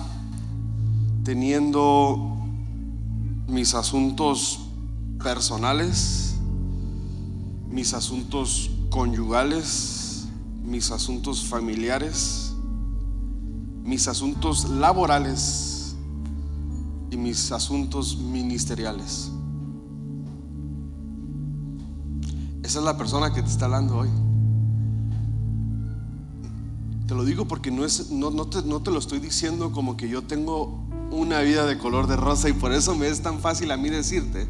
teniendo 1.25 2.37
mis 3.47 3.73
asuntos 3.73 4.61
personales, 5.23 6.35
mis 7.71 7.95
asuntos 7.95 8.71
conyugales, 8.91 10.27
mis 10.63 10.91
asuntos 10.91 11.43
familiares, 11.47 12.53
mis 13.83 14.07
asuntos 14.09 14.69
laborales 14.69 15.78
y 17.11 17.17
mis 17.17 17.53
asuntos 17.53 18.19
ministeriales. 18.19 19.31
Esa 22.63 22.79
es 22.81 22.85
la 22.85 22.99
persona 22.99 23.33
que 23.33 23.43
te 23.43 23.49
está 23.49 23.65
hablando 23.65 23.97
hoy. 23.97 24.09
Te 27.07 27.15
lo 27.15 27.25
digo 27.25 27.49
porque 27.49 27.71
no, 27.71 27.85
es, 27.85 28.11
no, 28.11 28.31
no, 28.31 28.47
te, 28.47 28.63
no 28.63 28.83
te 28.83 28.91
lo 28.91 28.99
estoy 28.99 29.19
diciendo 29.19 29.73
como 29.73 29.97
que 29.97 30.09
yo 30.09 30.25
tengo 30.25 30.87
una 31.11 31.41
vida 31.41 31.65
de 31.65 31.79
color 31.79 32.07
de 32.07 32.17
rosa 32.17 32.51
y 32.51 32.53
por 32.53 32.73
eso 32.73 32.95
me 32.95 33.09
es 33.09 33.23
tan 33.23 33.39
fácil 33.39 33.71
a 33.71 33.79
mí 33.79 33.89
decirte 33.89 34.47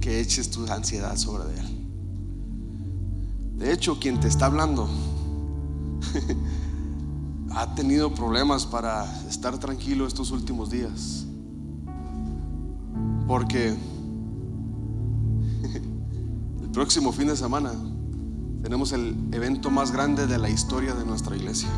que 0.00 0.20
eches 0.20 0.50
tu 0.50 0.66
ansiedad 0.66 1.16
sobre 1.16 1.58
él. 1.58 1.84
De 3.56 3.72
hecho, 3.72 3.98
quien 3.98 4.20
te 4.20 4.28
está 4.28 4.46
hablando 4.46 4.90
ha 7.54 7.74
tenido 7.74 8.14
problemas 8.14 8.66
para 8.66 9.06
estar 9.28 9.58
tranquilo 9.58 10.06
estos 10.06 10.30
últimos 10.30 10.70
días. 10.70 11.23
Porque 13.26 13.68
el 16.62 16.70
próximo 16.70 17.12
fin 17.12 17.28
de 17.28 17.36
semana 17.36 17.72
tenemos 18.62 18.92
el 18.92 19.16
evento 19.32 19.70
más 19.70 19.92
grande 19.92 20.26
de 20.26 20.38
la 20.38 20.48
historia 20.48 20.94
de 20.94 21.04
nuestra 21.04 21.36
iglesia. 21.36 21.68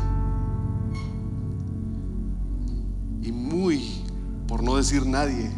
Y 3.21 3.31
muy, 3.31 4.03
por 4.47 4.63
no 4.63 4.77
decir 4.77 5.05
nadie, 5.05 5.51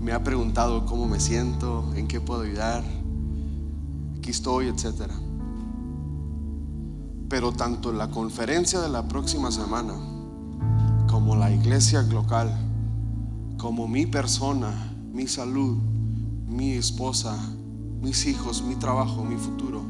me 0.00 0.12
ha 0.12 0.24
preguntado 0.24 0.86
cómo 0.86 1.06
me 1.06 1.20
siento, 1.20 1.92
en 1.94 2.08
qué 2.08 2.20
puedo 2.20 2.42
ayudar, 2.42 2.82
aquí 4.16 4.30
estoy, 4.30 4.68
etcétera. 4.68 5.14
Pero 7.28 7.52
tanto 7.52 7.92
la 7.92 8.10
conferencia 8.10 8.80
de 8.80 8.88
la 8.88 9.06
próxima 9.08 9.50
semana, 9.50 9.94
como 11.08 11.36
la 11.36 11.50
iglesia 11.50 12.02
local, 12.02 12.50
como 13.58 13.88
mi 13.88 14.06
persona, 14.06 14.89
mi 15.12 15.26
salud, 15.26 15.76
mi 16.46 16.72
esposa, 16.72 17.36
mis 18.00 18.26
hijos, 18.26 18.62
mi 18.62 18.76
trabajo, 18.76 19.24
mi 19.24 19.36
futuro, 19.36 19.82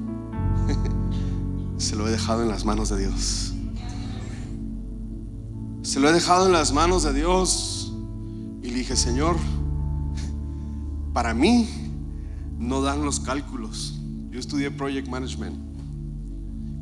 se 1.78 1.96
lo 1.96 2.08
he 2.08 2.10
dejado 2.10 2.42
en 2.42 2.48
las 2.48 2.64
manos 2.64 2.88
de 2.88 2.98
Dios. 2.98 3.54
Se 5.82 5.98
lo 5.98 6.08
he 6.08 6.12
dejado 6.12 6.46
en 6.46 6.52
las 6.52 6.72
manos 6.72 7.02
de 7.02 7.12
Dios 7.12 7.92
y 8.62 8.70
dije, 8.70 8.96
Señor, 8.96 9.36
para 11.12 11.34
mí 11.34 11.68
no 12.58 12.82
dan 12.82 13.04
los 13.04 13.20
cálculos. 13.20 13.98
Yo 14.30 14.38
estudié 14.38 14.70
Project 14.70 15.08
Management 15.08 15.58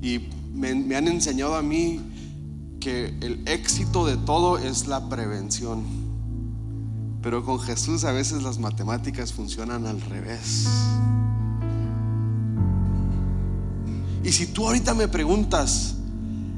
y 0.03 0.29
me, 0.53 0.96
han 0.96 1.09
enseñado 1.09 1.55
a 1.55 1.62
mí 1.62 2.01
que 2.81 3.14
el 3.20 3.46
éxito 3.46 4.07
de 4.07 4.16
todo 4.16 4.59
es 4.59 4.87
la 4.87 5.09
prevención. 5.09 6.07
Pero 7.22 7.44
con 7.44 7.59
Jesús 7.61 8.04
a 8.04 8.12
veces 8.12 8.42
las 8.42 8.59
matemáticas 8.59 9.33
funcionan 9.33 9.87
al 9.87 10.00
revés. 10.00 10.66
Y 14.22 14.33
si 14.33 14.46
tú 14.46 14.66
ahorita 14.66 14.94
me 14.94 15.09
preguntas, 15.09 15.94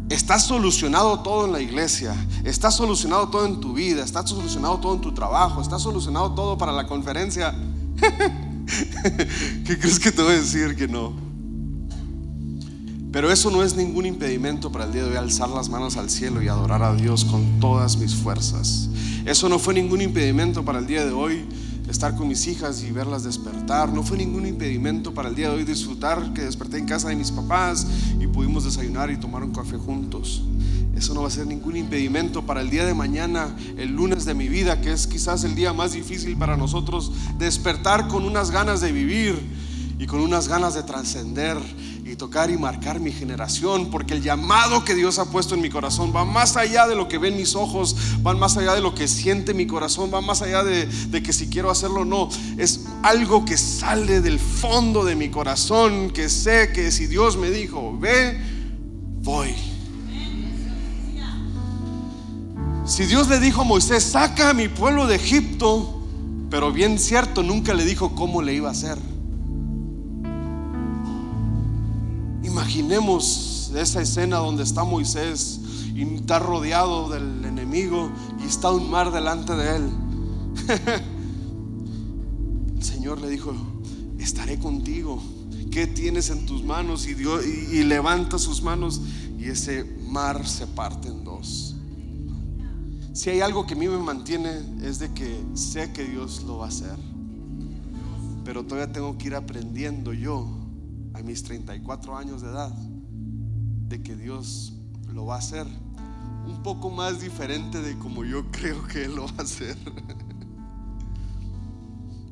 ¿está 0.08 0.38
solucionado 0.38 1.20
todo 1.20 1.46
en 1.46 1.52
la 1.52 1.60
iglesia? 1.60 2.14
¿Está 2.44 2.70
solucionado 2.70 3.28
todo 3.28 3.46
en 3.46 3.60
tu 3.60 3.74
vida? 3.74 4.04
¿Está 4.04 4.26
solucionado 4.26 4.78
todo 4.78 4.94
en 4.94 5.00
tu 5.00 5.12
trabajo? 5.12 5.62
¿Está 5.62 5.78
solucionado 5.78 6.32
todo 6.34 6.58
para 6.58 6.72
la 6.72 6.86
conferencia? 6.86 7.54
¿Qué 9.64 9.78
crees 9.78 9.98
que 9.98 10.12
te 10.12 10.22
voy 10.22 10.32
a 10.32 10.40
decir 10.40 10.76
que 10.76 10.88
no? 10.88 11.12
Pero 13.12 13.32
eso 13.32 13.50
no 13.50 13.62
es 13.62 13.74
ningún 13.74 14.06
impedimento 14.06 14.70
para 14.70 14.84
el 14.84 14.92
día 14.92 15.02
de 15.02 15.10
hoy 15.10 15.16
alzar 15.16 15.48
las 15.48 15.68
manos 15.68 15.96
al 15.96 16.10
cielo 16.10 16.42
y 16.42 16.48
adorar 16.48 16.82
a 16.82 16.94
Dios 16.94 17.24
con 17.24 17.58
todas 17.58 17.96
mis 17.96 18.14
fuerzas. 18.14 18.88
Eso 19.24 19.48
no 19.48 19.58
fue 19.58 19.74
ningún 19.74 20.00
impedimento 20.00 20.64
para 20.64 20.78
el 20.78 20.86
día 20.86 21.04
de 21.04 21.12
hoy 21.12 21.44
estar 21.90 22.16
con 22.16 22.28
mis 22.28 22.46
hijas 22.46 22.82
y 22.82 22.90
verlas 22.90 23.24
despertar. 23.24 23.92
No 23.92 24.02
fue 24.02 24.16
ningún 24.16 24.46
impedimento 24.46 25.12
para 25.12 25.28
el 25.28 25.34
día 25.34 25.48
de 25.50 25.56
hoy 25.56 25.64
disfrutar 25.64 26.32
que 26.32 26.42
desperté 26.42 26.78
en 26.78 26.86
casa 26.86 27.08
de 27.08 27.16
mis 27.16 27.30
papás 27.30 27.86
y 28.18 28.26
pudimos 28.26 28.64
desayunar 28.64 29.10
y 29.10 29.18
tomar 29.18 29.42
un 29.42 29.52
café 29.52 29.76
juntos. 29.76 30.42
Eso 30.96 31.14
no 31.14 31.22
va 31.22 31.28
a 31.28 31.30
ser 31.30 31.46
ningún 31.46 31.76
impedimento 31.76 32.44
para 32.46 32.60
el 32.60 32.70
día 32.70 32.84
de 32.84 32.94
mañana, 32.94 33.54
el 33.76 33.90
lunes 33.90 34.24
de 34.24 34.34
mi 34.34 34.48
vida, 34.48 34.80
que 34.80 34.92
es 34.92 35.06
quizás 35.06 35.44
el 35.44 35.54
día 35.54 35.72
más 35.72 35.92
difícil 35.92 36.36
para 36.36 36.56
nosotros, 36.56 37.12
despertar 37.38 38.08
con 38.08 38.24
unas 38.24 38.50
ganas 38.50 38.80
de 38.80 38.92
vivir 38.92 39.38
y 39.98 40.06
con 40.06 40.20
unas 40.20 40.48
ganas 40.48 40.74
de 40.74 40.82
trascender 40.82 41.58
tocar 42.20 42.50
y 42.50 42.58
marcar 42.58 43.00
mi 43.00 43.12
generación, 43.12 43.88
porque 43.90 44.12
el 44.12 44.22
llamado 44.22 44.84
que 44.84 44.94
Dios 44.94 45.18
ha 45.18 45.30
puesto 45.30 45.54
en 45.54 45.62
mi 45.62 45.70
corazón 45.70 46.12
va 46.14 46.26
más 46.26 46.54
allá 46.58 46.86
de 46.86 46.94
lo 46.94 47.08
que 47.08 47.16
ven 47.16 47.34
mis 47.34 47.54
ojos, 47.54 47.96
va 48.24 48.34
más 48.34 48.58
allá 48.58 48.74
de 48.74 48.82
lo 48.82 48.94
que 48.94 49.08
siente 49.08 49.54
mi 49.54 49.66
corazón, 49.66 50.10
va 50.12 50.20
más 50.20 50.42
allá 50.42 50.62
de, 50.62 50.84
de 50.84 51.22
que 51.22 51.32
si 51.32 51.48
quiero 51.48 51.70
hacerlo 51.70 52.02
o 52.02 52.04
no, 52.04 52.28
es 52.58 52.84
algo 53.02 53.46
que 53.46 53.56
sale 53.56 54.20
del 54.20 54.38
fondo 54.38 55.02
de 55.02 55.16
mi 55.16 55.30
corazón, 55.30 56.10
que 56.10 56.28
sé 56.28 56.72
que 56.74 56.92
si 56.92 57.06
Dios 57.06 57.38
me 57.38 57.50
dijo, 57.50 57.96
ve, 57.98 58.38
voy. 59.22 59.54
Si 62.84 63.06
Dios 63.06 63.28
le 63.28 63.40
dijo 63.40 63.62
a 63.62 63.64
Moisés, 63.64 64.04
saca 64.04 64.50
a 64.50 64.52
mi 64.52 64.68
pueblo 64.68 65.06
de 65.06 65.16
Egipto, 65.16 66.02
pero 66.50 66.70
bien 66.70 66.98
cierto, 66.98 67.42
nunca 67.42 67.72
le 67.72 67.86
dijo 67.86 68.14
cómo 68.14 68.42
le 68.42 68.52
iba 68.52 68.68
a 68.68 68.72
hacer. 68.72 68.98
Imaginemos 72.50 73.70
esa 73.76 74.02
escena 74.02 74.38
donde 74.38 74.64
está 74.64 74.82
Moisés 74.82 75.60
y 75.94 76.02
está 76.02 76.40
rodeado 76.40 77.08
del 77.08 77.44
enemigo 77.44 78.10
y 78.42 78.46
está 78.46 78.72
un 78.72 78.90
mar 78.90 79.12
delante 79.12 79.54
de 79.54 79.76
él. 79.76 79.88
El 82.76 82.82
Señor 82.82 83.20
le 83.20 83.28
dijo, 83.28 83.54
estaré 84.18 84.58
contigo. 84.58 85.22
¿Qué 85.70 85.86
tienes 85.86 86.30
en 86.30 86.44
tus 86.44 86.64
manos? 86.64 87.06
Y, 87.06 87.14
Dios, 87.14 87.46
y, 87.46 87.84
levanta 87.84 88.36
sus 88.36 88.62
manos 88.62 89.00
y 89.38 89.44
ese 89.44 89.84
mar 90.08 90.44
se 90.48 90.66
parte 90.66 91.06
en 91.06 91.22
dos. 91.22 91.76
Si 93.12 93.30
hay 93.30 93.42
algo 93.42 93.64
que 93.64 93.74
a 93.74 93.76
mí 93.76 93.86
me 93.86 93.98
mantiene 93.98 94.50
es 94.82 94.98
de 94.98 95.12
que 95.12 95.40
sé 95.54 95.92
que 95.92 96.04
Dios 96.04 96.42
lo 96.42 96.58
va 96.58 96.64
a 96.64 96.68
hacer. 96.68 96.98
Pero 98.44 98.64
todavía 98.64 98.92
tengo 98.92 99.16
que 99.16 99.28
ir 99.28 99.36
aprendiendo 99.36 100.12
yo 100.12 100.59
a 101.14 101.22
mis 101.22 101.42
34 101.42 102.16
años 102.16 102.42
de 102.42 102.48
edad 102.48 102.72
de 103.88 104.02
que 104.02 104.16
Dios 104.16 104.72
lo 105.12 105.26
va 105.26 105.36
a 105.36 105.38
hacer 105.38 105.66
un 106.46 106.62
poco 106.62 106.90
más 106.90 107.20
diferente 107.20 107.80
de 107.80 107.98
como 107.98 108.24
yo 108.24 108.44
creo 108.50 108.86
que 108.86 109.04
Él 109.04 109.16
lo 109.16 109.26
va 109.26 109.34
a 109.38 109.42
hacer. 109.42 109.76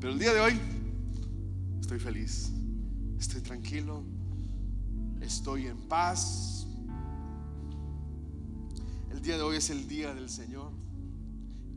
Pero 0.01 0.12
el 0.12 0.19
día 0.19 0.33
de 0.33 0.41
hoy 0.41 0.61
estoy 1.81 1.99
feliz, 1.99 2.53
estoy 3.19 3.41
tranquilo, 3.41 4.05
estoy 5.21 5.67
en 5.67 5.77
paz. 5.88 6.67
El 9.11 9.21
día 9.23 9.37
de 9.37 9.43
hoy 9.43 9.57
es 9.57 9.71
el 9.71 9.88
día 9.88 10.14
del 10.14 10.31
Señor. 10.31 10.73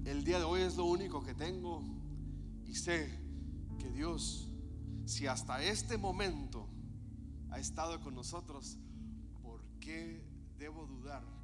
El 0.05 0.23
día 0.23 0.37
de 0.37 0.45
hoy 0.45 0.61
es 0.61 0.75
lo 0.75 0.85
único 0.85 1.23
que 1.23 1.33
tengo 1.33 1.83
y 2.65 2.75
sé 2.75 3.09
que 3.79 3.89
Dios, 3.91 4.47
si 5.05 5.27
hasta 5.27 5.63
este 5.63 5.97
momento 5.97 6.67
ha 7.51 7.59
estado 7.59 7.99
con 8.01 8.15
nosotros, 8.15 8.77
¿por 9.41 9.61
qué 9.79 10.23
debo 10.57 10.85
dudar 10.87 11.40